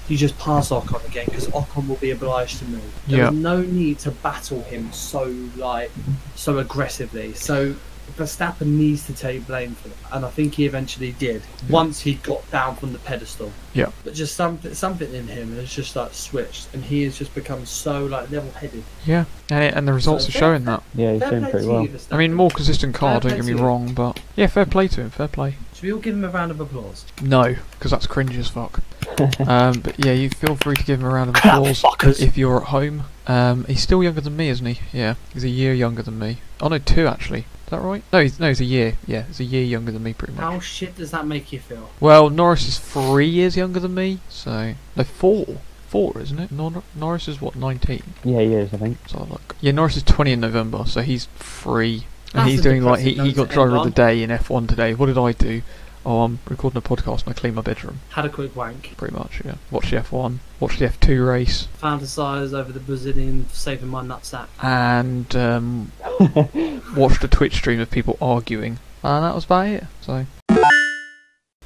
[0.10, 2.82] you just pass Ocon again because Ocon will be obliged to move.
[3.08, 3.30] There's Yeah.
[3.30, 5.92] no need to battle him so like
[6.36, 7.34] so aggressively.
[7.34, 7.76] So
[8.18, 12.16] Verstappen needs to take blame for that, and I think he eventually did once he
[12.16, 13.52] got down from the pedestal.
[13.74, 13.92] Yeah.
[14.04, 17.66] But just something something in him has just like switched, and he has just become
[17.66, 18.84] so like level-headed.
[19.06, 20.84] yeah, and, it, and the results So are fair- showing that.
[20.94, 21.84] Yeah, he's Fair doing pretty well.
[21.84, 23.20] you, I mean, more consistent car.
[23.20, 23.66] Fair Don't get me to you.
[23.66, 25.10] wrong, but yeah, fair play to him.
[25.10, 25.56] Fair play.
[25.74, 27.06] Should we all give him a round of applause?
[27.22, 28.80] No, because that's cringe as fuck.
[29.48, 31.84] um, but yeah, you feel free to give him a round of applause
[32.22, 33.04] if you're at home.
[33.26, 34.80] Um, he's still younger than me, isn't he?
[34.92, 36.40] Yeah, he's a year younger than me.
[36.62, 37.40] Oh no, two actually.
[37.66, 38.04] Is that right?
[38.12, 38.98] No, he's, no, he's a year.
[39.08, 40.42] Yeah, he's a year younger than me, pretty much.
[40.42, 41.90] How shit does that make you feel?
[42.00, 45.58] Well, Norris is three years younger than me, so no four.
[45.88, 46.52] Four, isn't it?
[46.52, 48.02] Nor- Norris is what, 19?
[48.24, 48.98] Yeah, he is, I think.
[49.08, 49.56] So I look.
[49.62, 52.06] Yeah, Norris is 20 in November, so he's three.
[52.34, 54.96] And That's he's doing like he, he got driver of the day in F1 today.
[54.96, 55.62] What did I do?
[56.06, 58.02] Oh, I'm recording a podcast and I clean my bedroom.
[58.10, 58.94] Had a quick wank.
[58.98, 59.56] Pretty much, yeah.
[59.72, 64.48] Watch the F1, watch the F2 race, Fantasise over the Brazilian saving my nutsack.
[64.62, 65.92] and um,
[66.98, 68.80] watched a Twitch stream of people arguing.
[69.02, 69.84] And that was about it.
[70.02, 70.26] So,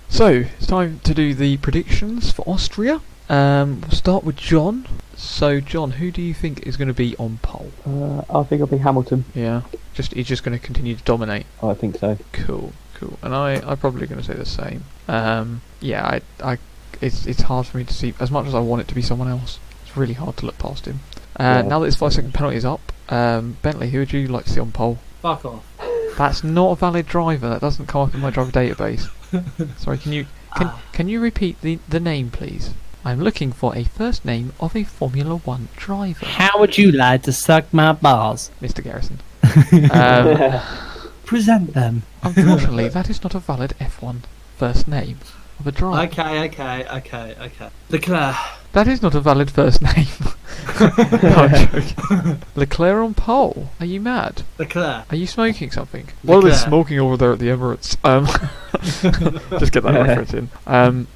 [0.07, 3.01] so it's time to do the predictions for Austria.
[3.29, 4.88] Um, we'll start with John.
[5.15, 7.71] So, John, who do you think is going to be on pole?
[7.85, 9.25] Uh, I think it'll be Hamilton.
[9.33, 9.61] Yeah,
[9.95, 11.47] just he's just going to continue to dominate.
[11.61, 12.17] Oh, I think so.
[12.33, 13.17] Cool, cool.
[13.21, 14.83] And I, I'm probably going to say the same.
[15.07, 16.21] Um, yeah, I,
[16.53, 16.57] I,
[17.01, 18.13] it's it's hard for me to see.
[18.19, 20.57] As much as I want it to be someone else, it's really hard to look
[20.57, 20.99] past him.
[21.39, 21.61] Uh, Yeah.
[21.63, 24.51] Now that his five second penalty is up, um, Bentley, who would you like to
[24.51, 24.97] see on pole?
[25.21, 25.63] Fuck off.
[26.17, 27.47] That's not a valid driver.
[27.49, 29.07] That doesn't come up in my driver database.
[29.79, 30.25] Sorry, can you
[30.55, 30.81] can Ah.
[30.91, 32.73] can you repeat the the name, please?
[33.05, 37.21] I'm looking for a first name of a Formula One driver, How would you like
[37.23, 38.49] to suck my balls?
[38.61, 38.83] Mr.
[38.83, 39.19] Garrison.
[39.91, 40.59] Um,
[41.28, 42.03] Present them.
[42.23, 44.21] unfortunately, that is not a valid F1
[44.55, 45.19] first name
[45.59, 46.03] of a driver.
[46.03, 47.69] Okay, okay, okay, okay.
[47.89, 48.36] Leclerc.
[48.71, 50.07] That is not a valid first name.
[50.80, 50.88] no,
[51.36, 52.41] I'm joking.
[52.55, 53.69] Leclerc on pole.
[53.82, 54.43] Are you mad?
[54.57, 55.11] Leclerc.
[55.11, 56.07] Are you smoking something?
[56.23, 57.97] What are they smoking over there at the Emirates.
[58.05, 58.25] Um,
[59.59, 60.49] just get that reference in.
[60.65, 61.07] Um,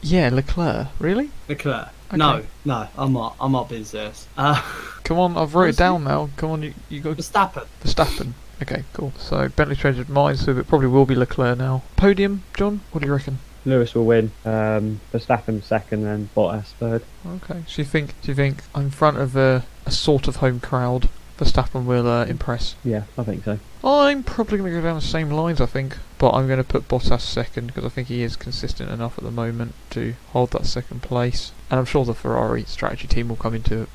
[0.00, 0.88] yeah, Leclerc.
[0.98, 1.28] Really?
[1.46, 1.88] Leclerc.
[2.08, 2.16] Okay.
[2.16, 3.36] No, no, I'm not.
[3.38, 4.26] I'm not being serious.
[4.38, 4.62] Uh,
[5.04, 5.84] Come on, I've wrote it Honestly?
[5.84, 6.30] down now.
[6.38, 7.66] Come on, you, you go Verstappen.
[7.84, 8.32] Verstappen.
[8.60, 9.12] Okay, cool.
[9.16, 11.82] So Bentley traded his mind, so it probably will be Leclerc now.
[11.96, 12.80] Podium, John.
[12.90, 13.38] What do you reckon?
[13.64, 14.32] Lewis will win.
[14.44, 17.02] Um, Verstappen second, and Bottas third.
[17.26, 17.62] Okay.
[17.66, 18.20] So you think?
[18.22, 22.24] Do you think in front of a, a sort of home crowd, Verstappen will uh,
[22.24, 22.74] impress?
[22.84, 23.58] Yeah, I think so.
[23.84, 25.96] I'm probably going to go down the same lines, I think.
[26.18, 29.24] But I'm going to put Bottas second because I think he is consistent enough at
[29.24, 31.52] the moment to hold that second place.
[31.70, 33.86] And I'm sure the Ferrari strategy team will come into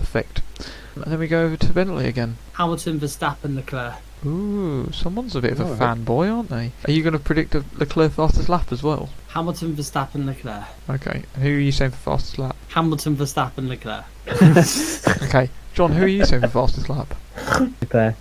[0.00, 0.42] effect.
[0.96, 2.38] And then we go over to Bentley again.
[2.54, 3.94] Hamilton, Verstappen, Leclerc.
[4.26, 5.98] Ooh, someone's a bit of a Alright.
[5.98, 6.72] fanboy, aren't they?
[6.86, 9.08] Are you going to predict a Leclerc fastest lap as well?
[9.28, 10.64] Hamilton, Verstappen, Leclerc.
[10.90, 11.22] Okay.
[11.34, 12.56] And who are you saying for fastest lap?
[12.68, 14.04] Hamilton, Verstappen, Leclerc.
[15.28, 15.50] Okay.
[15.74, 17.14] John, who are you saying for fastest lap?
[17.80, 18.16] Leclerc.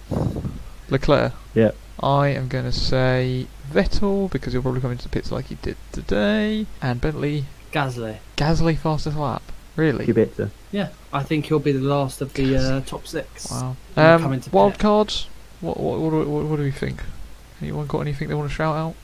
[0.89, 1.33] Leclerc.
[1.55, 1.75] Yep.
[2.01, 5.55] I am going to say Vettel because he'll probably come into the pits like he
[5.55, 6.67] did today.
[6.81, 8.17] And Bentley, Gasly.
[8.35, 9.41] Gasly fastest lap.
[9.75, 10.05] Really?
[10.05, 10.51] Kubica.
[10.71, 13.49] Yeah, I think he'll be the last of the uh, top six.
[13.51, 13.75] Wow.
[13.95, 14.79] He'll come Um, wild pit.
[14.81, 15.27] cards.
[15.61, 17.01] What what, what, do we- what what do we think?
[17.61, 18.95] Anyone got anything they want to shout out?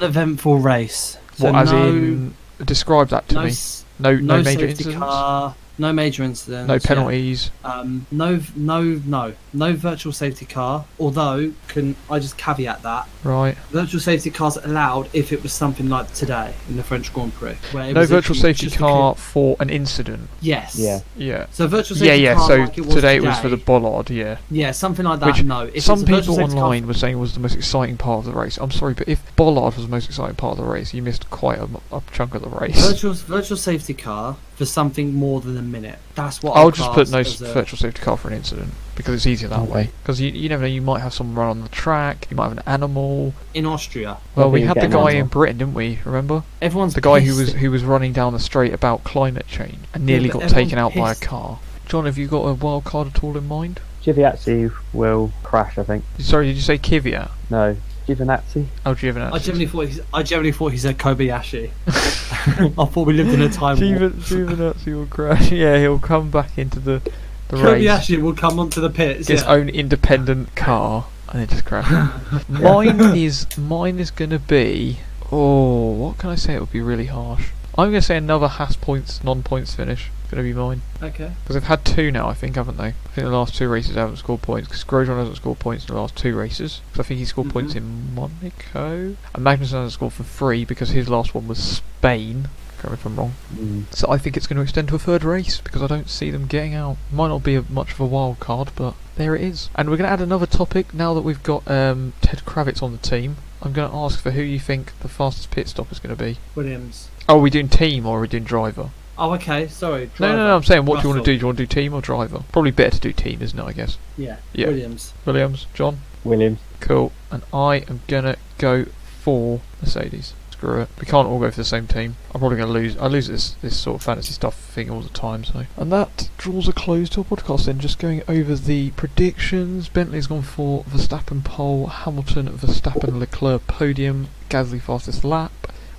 [0.00, 1.16] Uneventful race.
[1.36, 2.34] So what as no, in
[2.64, 3.52] describe that to no, me?
[3.98, 4.98] No no, no, major safety incidents.
[4.98, 6.68] car, no major incidents.
[6.68, 6.78] no yeah.
[6.82, 7.50] penalties.
[7.64, 10.84] Um, no, no, no, no virtual safety car.
[10.98, 13.56] Although, can I just caveat that Right.
[13.70, 17.56] virtual safety cars allowed if it was something like today in the French Grand Prix,
[17.72, 20.28] where it No was virtual safety just a car for an incident.
[20.40, 20.76] Yes.
[20.78, 21.00] Yeah.
[21.16, 21.46] Yeah.
[21.50, 22.34] So virtual Yeah, safety yeah.
[22.34, 24.10] car So like it was today it was for the bollard.
[24.10, 24.36] Yeah.
[24.50, 25.26] yeah something like that.
[25.26, 27.40] Which no, if Some it's a virtual people safety car- online were saying was the
[27.40, 28.58] most exciting part of the race.
[28.58, 31.28] I'm sorry, but if bollard was the most exciting part of the race, you missed
[31.30, 31.68] quite a
[32.12, 32.86] chunk of the race.
[32.86, 35.98] virtual virtual safety car for something more than a minute.
[36.14, 38.34] That's what I'll I'll just put no as s- a- virtual safety car for an
[38.34, 39.72] incident because it's easier that Okay.
[39.72, 39.90] way.
[40.02, 42.48] Because you, you never know, you might have someone run on the track, you might
[42.50, 43.32] have an animal.
[43.54, 44.18] in Austria.
[44.36, 45.28] Well, we had the guy in.
[45.28, 45.98] Britain, didn't we?
[46.04, 49.78] Remember Everyone's the guy who was who was running down the straight about climate change
[49.94, 51.58] and nearly but got taken out everyone's by a car.
[51.88, 53.80] John, have you got a wild card at all in mind?
[54.04, 56.04] Giovinazzi will crash, I think.
[56.18, 57.30] Sorry, did you say Kvyat?
[57.48, 57.76] No,
[58.14, 58.66] Giovinazzi.
[58.86, 59.32] Oh, Giovinazzi.
[59.32, 61.70] I generally thought he's, I generally thought he said Kobayashi.
[61.86, 64.12] I thought we lived in a time warp.
[64.14, 65.50] Giovinazzi will crash.
[65.60, 67.02] Yeah, he'll come back into the
[67.48, 67.84] the race.
[67.84, 69.28] Kobayashi will come onto the pits.
[69.28, 69.50] his yeah.
[69.50, 71.88] own independent car and then just crash.
[72.48, 74.98] mine is mine is gonna be
[75.30, 76.54] oh what can I say?
[76.54, 77.48] It would be really harsh.
[77.78, 80.10] I'm gonna say another Haas points non points finish.
[80.30, 81.32] Gonna be mine Okay.
[81.42, 82.28] because they've had two now.
[82.28, 82.88] I think haven't they?
[82.88, 85.94] I think the last two races haven't scored points because Grosjean hasn't scored points in
[85.94, 86.80] the last two races.
[86.92, 87.76] 'cause I think he scored points Mhm.
[87.78, 92.48] in Monaco and Magnussen hasn't scored for three because his last one was Spain.
[92.78, 93.34] Correct me if I'm wrong.
[93.54, 93.84] Mm.
[93.90, 96.30] So I think it's going to extend to a third race because I don't see
[96.30, 96.96] them getting out.
[97.12, 99.68] Might not be a, much of a wild card, but there it is.
[99.74, 102.92] And we're going to add another topic now that we've got um, Ted Kravitz on
[102.92, 103.36] the team.
[103.62, 106.24] I'm going to ask for who you think the fastest pit stop is going to
[106.24, 106.38] be.
[106.54, 107.08] Williams.
[107.28, 108.88] Oh, are we doing team or are we doing driver?
[109.20, 109.68] Oh, okay.
[109.68, 110.10] Sorry.
[110.18, 110.56] No, no, no.
[110.56, 111.36] I'm saying, what do you want to do?
[111.36, 112.42] Do you want to do team or driver?
[112.52, 113.62] Probably better to do team, isn't it?
[113.62, 113.98] I guess.
[114.16, 114.36] Yeah.
[114.52, 114.68] Yeah.
[114.68, 115.12] Williams.
[115.26, 116.58] Williams, John, Williams.
[116.80, 117.12] cool.
[117.30, 118.86] And I am gonna go
[119.22, 120.32] for Mercedes.
[120.50, 120.88] screw it.
[120.98, 122.16] We can't all go for the same team.
[122.34, 122.96] I'm probably going to lose.
[122.98, 125.44] I lose this this sort of fantasy stuff thing all the time.
[125.44, 127.66] So, and that draws a close to our podcast.
[127.66, 129.88] Then, just going over the predictions.
[129.88, 135.52] Bentley's gone for Verstappen pole, Hamilton, Verstappen, Leclerc podium, Gasly fastest lap.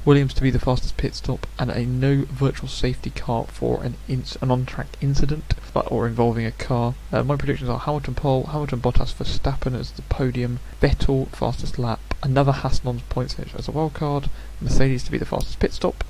[0.04, 3.96] Williams to be the fastest pit stop, and a no virtual safety car for an
[4.08, 6.96] an on-track incident, but or involving a car.
[7.12, 12.00] Uh, my predictions are Hamilton pole, Hamilton Bottas Verstappen as the podium, Vettel fastest lap,
[12.24, 14.30] another Hasselon's points finish as a wild card,
[14.60, 16.04] Mercedes to be the fastest pit stop.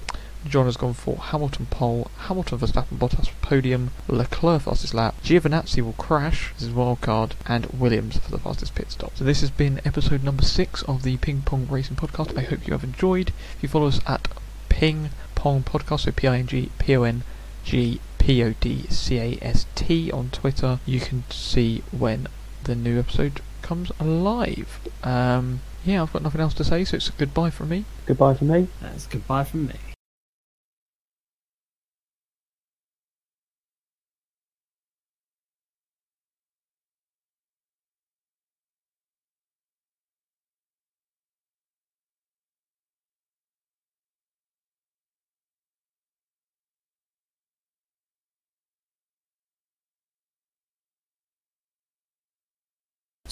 [0.48, 5.82] John has gone for Hamilton pole, Hamilton Verstappen and Bottas podium, Leclerc fastest lap, Giovinazzi
[5.82, 9.16] will crash, this is wild card, and Williams for the fastest pit stop.
[9.16, 12.38] So this has been episode number six of the Ping Pong Racing Podcast.
[12.38, 13.30] I hope you have enjoyed.
[13.56, 14.28] If you follow us at
[14.70, 17.24] Ping Pong Podcast, so P I N G P O N
[17.64, 22.28] G P O D C A S T on Twitter, you can see when
[22.64, 24.80] the new episode comes alive.
[25.04, 27.86] Um, yeah, I've got nothing else to say, so it's a goodbye from me.
[28.06, 28.68] Goodbye from me.
[28.82, 29.76] That's goodbye from me.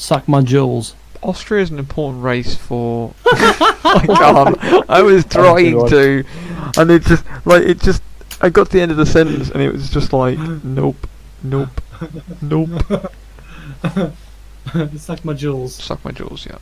[0.09, 0.95] Suck my jewels.
[1.21, 3.13] Austria is an important race for.
[3.27, 4.89] I can't.
[4.89, 6.23] I was trying to,
[6.77, 8.01] and it just like it just.
[8.41, 11.05] I got to the end of the sentence and it was just like, nope,
[11.43, 11.79] nope,
[12.41, 12.69] nope.
[14.97, 15.75] Suck my jewels.
[15.75, 16.57] Suck my jewels, yeah.